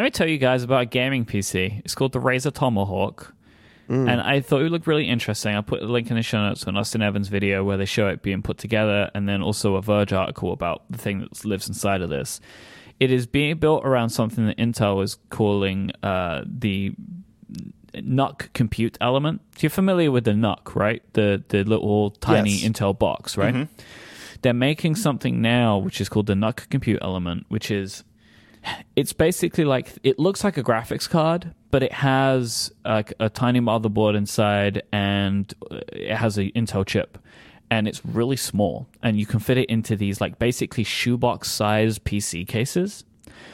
[0.00, 1.82] Let me tell you guys about a gaming PC.
[1.84, 3.34] It's called the Razer Tomahawk.
[3.86, 4.10] Mm.
[4.10, 5.54] And I thought it would look really interesting.
[5.54, 7.84] I'll put a link in the show notes to an Austin Evans video where they
[7.84, 11.44] show it being put together, and then also a Verge article about the thing that
[11.44, 12.40] lives inside of this.
[12.98, 16.94] It is being built around something that Intel is calling uh, the
[17.92, 19.42] NUC compute element.
[19.58, 21.02] You're familiar with the NUC, right?
[21.12, 22.70] The the little tiny Yes.
[22.70, 23.68] Intel box, right?
[24.40, 28.02] they're making something now which is called the NUC Compute Element, which is
[28.96, 33.60] it's basically like it looks like a graphics card, but it has like a tiny
[33.60, 35.52] motherboard inside and
[35.92, 37.18] it has an Intel chip
[37.70, 41.98] and it's really small and you can fit it into these like basically shoebox size
[41.98, 43.04] PC cases.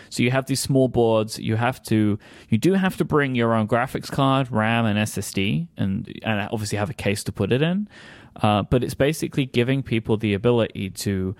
[0.09, 1.39] So you have these small boards.
[1.39, 2.19] You have to,
[2.49, 6.79] you do have to bring your own graphics card, RAM, and SSD, and and obviously
[6.79, 7.89] have a case to put it in.
[8.37, 11.35] Uh, but it's basically giving people the ability to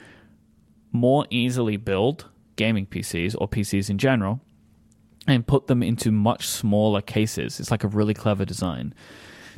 [0.93, 2.27] more easily build
[2.57, 4.41] gaming PCs or PCs in general
[5.27, 7.61] and put them into much smaller cases.
[7.61, 8.95] It's like a really clever design.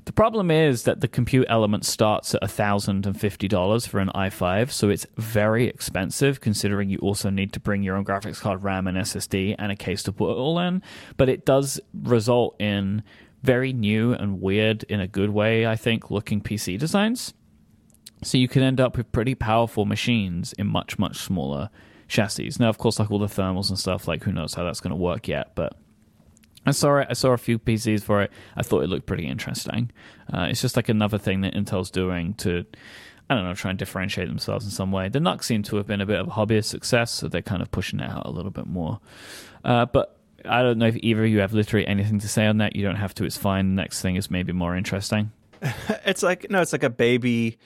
[0.04, 5.06] The problem is that the compute element starts at $1,050 for an i5, so it's
[5.18, 9.56] very expensive considering you also need to bring your own graphics card, RAM, and SSD,
[9.58, 10.82] and a case to put it all in.
[11.18, 13.02] But it does result in
[13.42, 17.34] very new and weird, in a good way, I think, looking PC designs.
[18.22, 21.68] So you can end up with pretty powerful machines in much, much smaller
[22.08, 22.50] chassis.
[22.58, 24.90] Now, of course, like all the thermals and stuff, like who knows how that's going
[24.90, 25.76] to work yet, but
[26.66, 27.06] I saw it.
[27.10, 28.32] I saw a few PCs for it.
[28.56, 29.90] I thought it looked pretty interesting.
[30.32, 32.64] Uh, it's just like another thing that Intel's doing to,
[33.30, 35.08] I don't know, try and differentiate themselves in some way.
[35.08, 37.62] The NUC seemed to have been a bit of a hobbyist success, so they're kind
[37.62, 39.00] of pushing it out a little bit more.
[39.64, 42.58] Uh, but I don't know if either of you have literally anything to say on
[42.58, 42.76] that.
[42.76, 43.24] You don't have to.
[43.24, 43.74] It's fine.
[43.74, 45.32] The next thing is maybe more interesting.
[46.04, 47.58] it's like no, it's like a baby.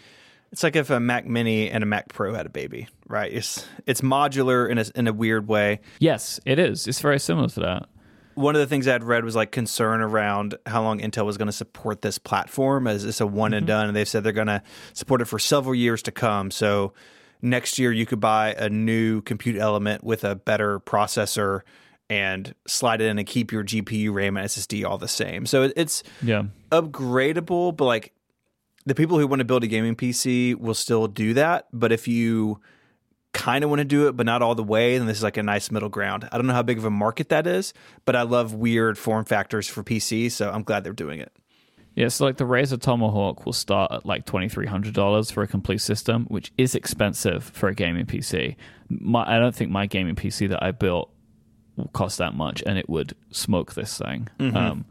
[0.53, 3.33] It's like if a Mac Mini and a Mac Pro had a baby, right?
[3.33, 5.81] It's it's modular in a in a weird way.
[5.99, 6.87] Yes, it is.
[6.87, 7.89] It's very similar to that
[8.35, 11.47] one of the things I'd read was like concern around how long Intel was going
[11.47, 13.59] to support this platform as it's a one mm-hmm.
[13.59, 14.63] and done, and they've said they're going to
[14.93, 16.51] support it for several years to come.
[16.51, 16.93] So
[17.41, 21.61] next year you could buy a new compute element with a better processor
[22.09, 25.47] and slide it in and keep your GPU, RAM, and SSD all the same.
[25.47, 28.13] So it's yeah upgradable, but like
[28.85, 31.69] the people who want to build a gaming PC will still do that.
[31.73, 32.61] But if you
[33.33, 34.99] kind of want to do it, but not all the way.
[34.99, 36.29] then this is like a nice middle ground.
[36.31, 37.73] I don't know how big of a market that is,
[38.05, 41.33] but I love weird form factors for PC, so I'm glad they're doing it.
[41.95, 45.43] Yeah, so like the Razer Tomahawk will start at like twenty three hundred dollars for
[45.43, 48.57] a complete system, which is expensive for a gaming PC.
[48.89, 51.11] My, I don't think my gaming PC that I built
[51.77, 54.29] will cost that much, and it would smoke this thing.
[54.39, 54.57] Mm-hmm.
[54.57, 54.85] Um,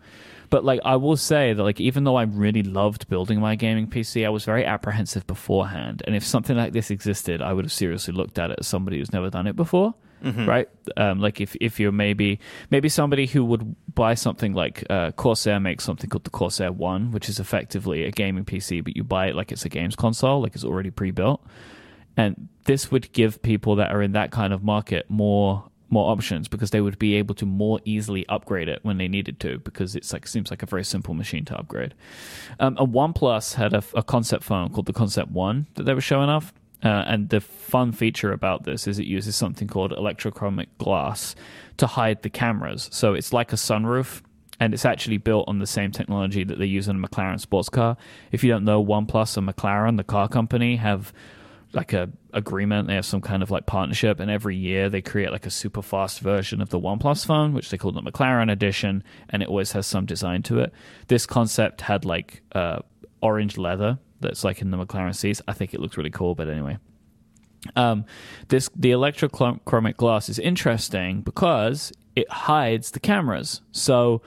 [0.51, 3.87] but like I will say that like even though I really loved building my gaming
[3.87, 6.03] PC, I was very apprehensive beforehand.
[6.05, 8.99] And if something like this existed, I would have seriously looked at it as somebody
[8.99, 9.95] who's never done it before.
[10.21, 10.45] Mm-hmm.
[10.47, 15.09] Right, um, like if if you're maybe maybe somebody who would buy something like uh,
[15.13, 19.03] Corsair makes something called the Corsair One, which is effectively a gaming PC, but you
[19.03, 21.43] buy it like it's a games console, like it's already pre-built,
[22.17, 26.47] and this would give people that are in that kind of market more more options
[26.47, 29.95] because they would be able to more easily upgrade it when they needed to because
[29.95, 31.93] it's like seems like a very simple machine to upgrade.
[32.59, 36.01] Um, and OnePlus had a, a, concept phone called the Concept One that they were
[36.01, 36.53] showing off.
[36.83, 41.35] Uh, and the fun feature about this is it uses something called electrochromic glass
[41.77, 42.89] to hide the cameras.
[42.91, 44.23] So it's like a sunroof,
[44.59, 47.69] and it's actually built on the same technology that they use in a McLaren sports
[47.69, 47.97] car.
[48.31, 51.13] If you don't know, OnePlus and McLaren, the car company, have
[51.73, 52.87] like a agreement.
[52.87, 55.81] They have some kind of like partnership, and every year they create like a super
[55.81, 59.71] fast version of the OnePlus phone, which they call the McLaren edition, and it always
[59.73, 60.73] has some design to it.
[61.07, 62.79] This concept had like uh,
[63.21, 65.41] orange leather that's like in the McLaren seats.
[65.47, 66.77] I think it looks really cool, but anyway.
[67.75, 68.05] Um,
[68.47, 73.61] this the electrochromic glass is interesting because it hides the cameras.
[73.71, 74.21] So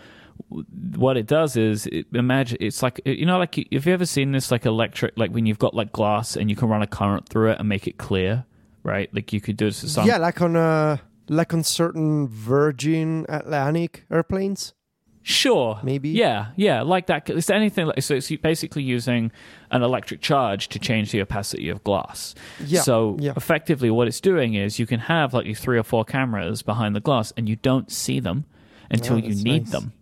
[0.97, 4.32] what it does is it, imagine it's like you know like have you ever seen
[4.32, 7.28] this like electric like when you've got like glass and you can run a current
[7.28, 8.44] through it and make it clear
[8.85, 9.12] right?
[9.12, 10.98] Like you could do this to some yeah like on uh
[11.28, 14.74] like on certain virgin atlantic airplanes?
[15.23, 15.81] Sure.
[15.82, 16.11] Maybe?
[16.11, 19.32] Yeah yeah like that it's anything like so it's basically using
[19.70, 22.35] an electric charge to change the opacity of glass.
[22.65, 23.32] Yeah so yeah.
[23.36, 27.01] effectively what it's doing is you can have like three or four cameras behind the
[27.01, 28.44] glass and you don't see them
[28.90, 29.73] until you need nice.
[29.73, 29.93] them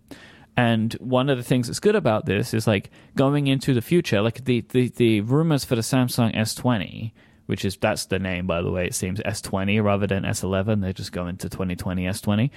[0.57, 4.21] and one of the things that's good about this is like going into the future,
[4.21, 7.13] like the, the, the rumors for the Samsung S20,
[7.47, 10.83] which is that's the name by the way, it seems S20 rather than S11.
[10.83, 12.51] They're just going to 2020 S20.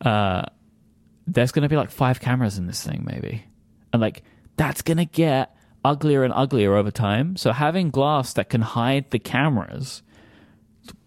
[0.00, 0.42] Uh,
[1.26, 3.44] there's going to be like five cameras in this thing, maybe,
[3.92, 4.22] and like
[4.56, 7.36] that's going to get uglier and uglier over time.
[7.36, 10.02] So having glass that can hide the cameras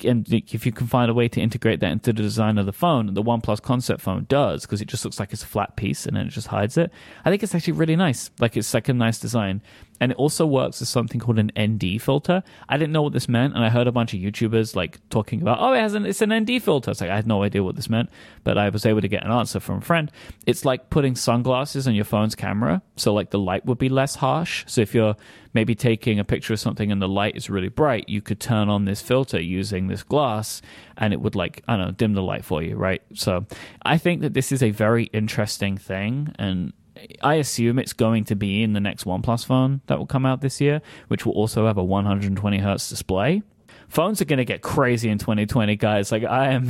[0.03, 2.73] and if you can find a way to integrate that into the design of the
[2.73, 6.05] phone, the OnePlus concept phone does because it just looks like it's a flat piece
[6.05, 6.91] and then it just hides it.
[7.25, 8.31] I think it's actually really nice.
[8.39, 9.61] Like it's like a nice design.
[9.99, 12.43] And it also works as something called an ND filter.
[12.67, 15.41] I didn't know what this meant, and I heard a bunch of YouTubers like talking
[15.41, 16.91] about, oh, it has an it's an ND filter.
[16.91, 18.09] It's like I had no idea what this meant,
[18.43, 20.11] but I was able to get an answer from a friend.
[20.45, 24.15] It's like putting sunglasses on your phone's camera, so like the light would be less
[24.15, 24.63] harsh.
[24.67, 25.15] So if you're
[25.53, 28.69] maybe taking a picture of something and the light is really bright, you could turn
[28.69, 30.61] on this filter using this glass,
[30.97, 33.01] and it would like I don't know dim the light for you, right?
[33.13, 33.45] So
[33.83, 36.73] I think that this is a very interesting thing, and
[37.21, 40.41] I assume it's going to be in the next OnePlus phone that will come out
[40.41, 43.41] this year, which will also have a 120 hertz display.
[43.87, 46.11] Phones are going to get crazy in 2020, guys.
[46.11, 46.69] Like I am,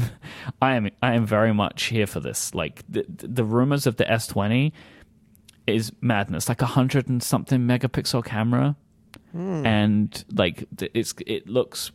[0.61, 2.53] I am, I am very much here for this.
[2.53, 4.71] Like the the rumors of the S20
[5.67, 6.49] is madness.
[6.49, 8.75] Like a hundred and something megapixel camera,
[9.31, 9.65] hmm.
[9.65, 11.91] and like it's it looks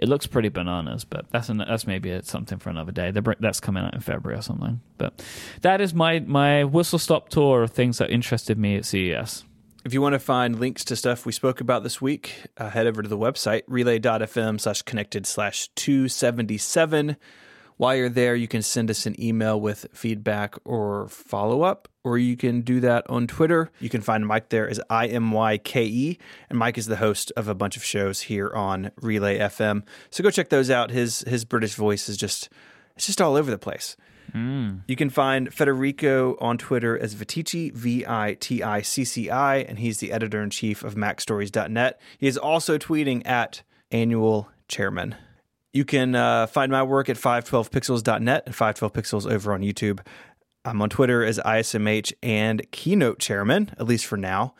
[0.00, 3.12] it looks pretty bananas, but that's an, that's maybe something for another day.
[3.12, 4.80] That's coming out in February or something.
[4.98, 5.22] But
[5.60, 9.44] that is my my whistle stop tour of things that interested me at CES.
[9.84, 12.86] If you want to find links to stuff we spoke about this week, uh, head
[12.86, 17.16] over to the website relay.fm slash connected slash 277.
[17.80, 22.18] While you're there, you can send us an email with feedback or follow up, or
[22.18, 23.70] you can do that on Twitter.
[23.80, 26.18] You can find Myke there as I M Y K E,
[26.50, 29.84] and Myke is the host of a bunch of shows here on Relay FM.
[30.10, 30.90] So go check those out.
[30.90, 32.50] His his British voice is just
[32.96, 33.96] it's just all over the place.
[34.34, 34.82] Mm.
[34.86, 39.56] You can find Federico on Twitter as Viticci, V I T I C C I,
[39.56, 41.98] and he's the editor in chief of MacStories.net.
[42.18, 45.16] He is also tweeting at Annual Chairman.
[45.72, 50.00] You can uh, find my work at 512pixels.net and 512pixels over on YouTube.
[50.64, 54.54] I'm on Twitter as ISMH and Keynote Chairman, at least for now.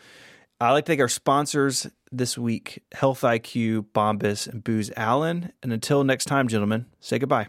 [0.60, 5.52] I'd like to thank our sponsors this week Health IQ, Bombas, and Booz Allen.
[5.62, 7.48] And until next time, gentlemen, say goodbye.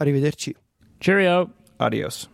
[0.00, 0.54] Arrivederci.
[1.00, 1.50] Cheerio.
[1.80, 2.28] Adios.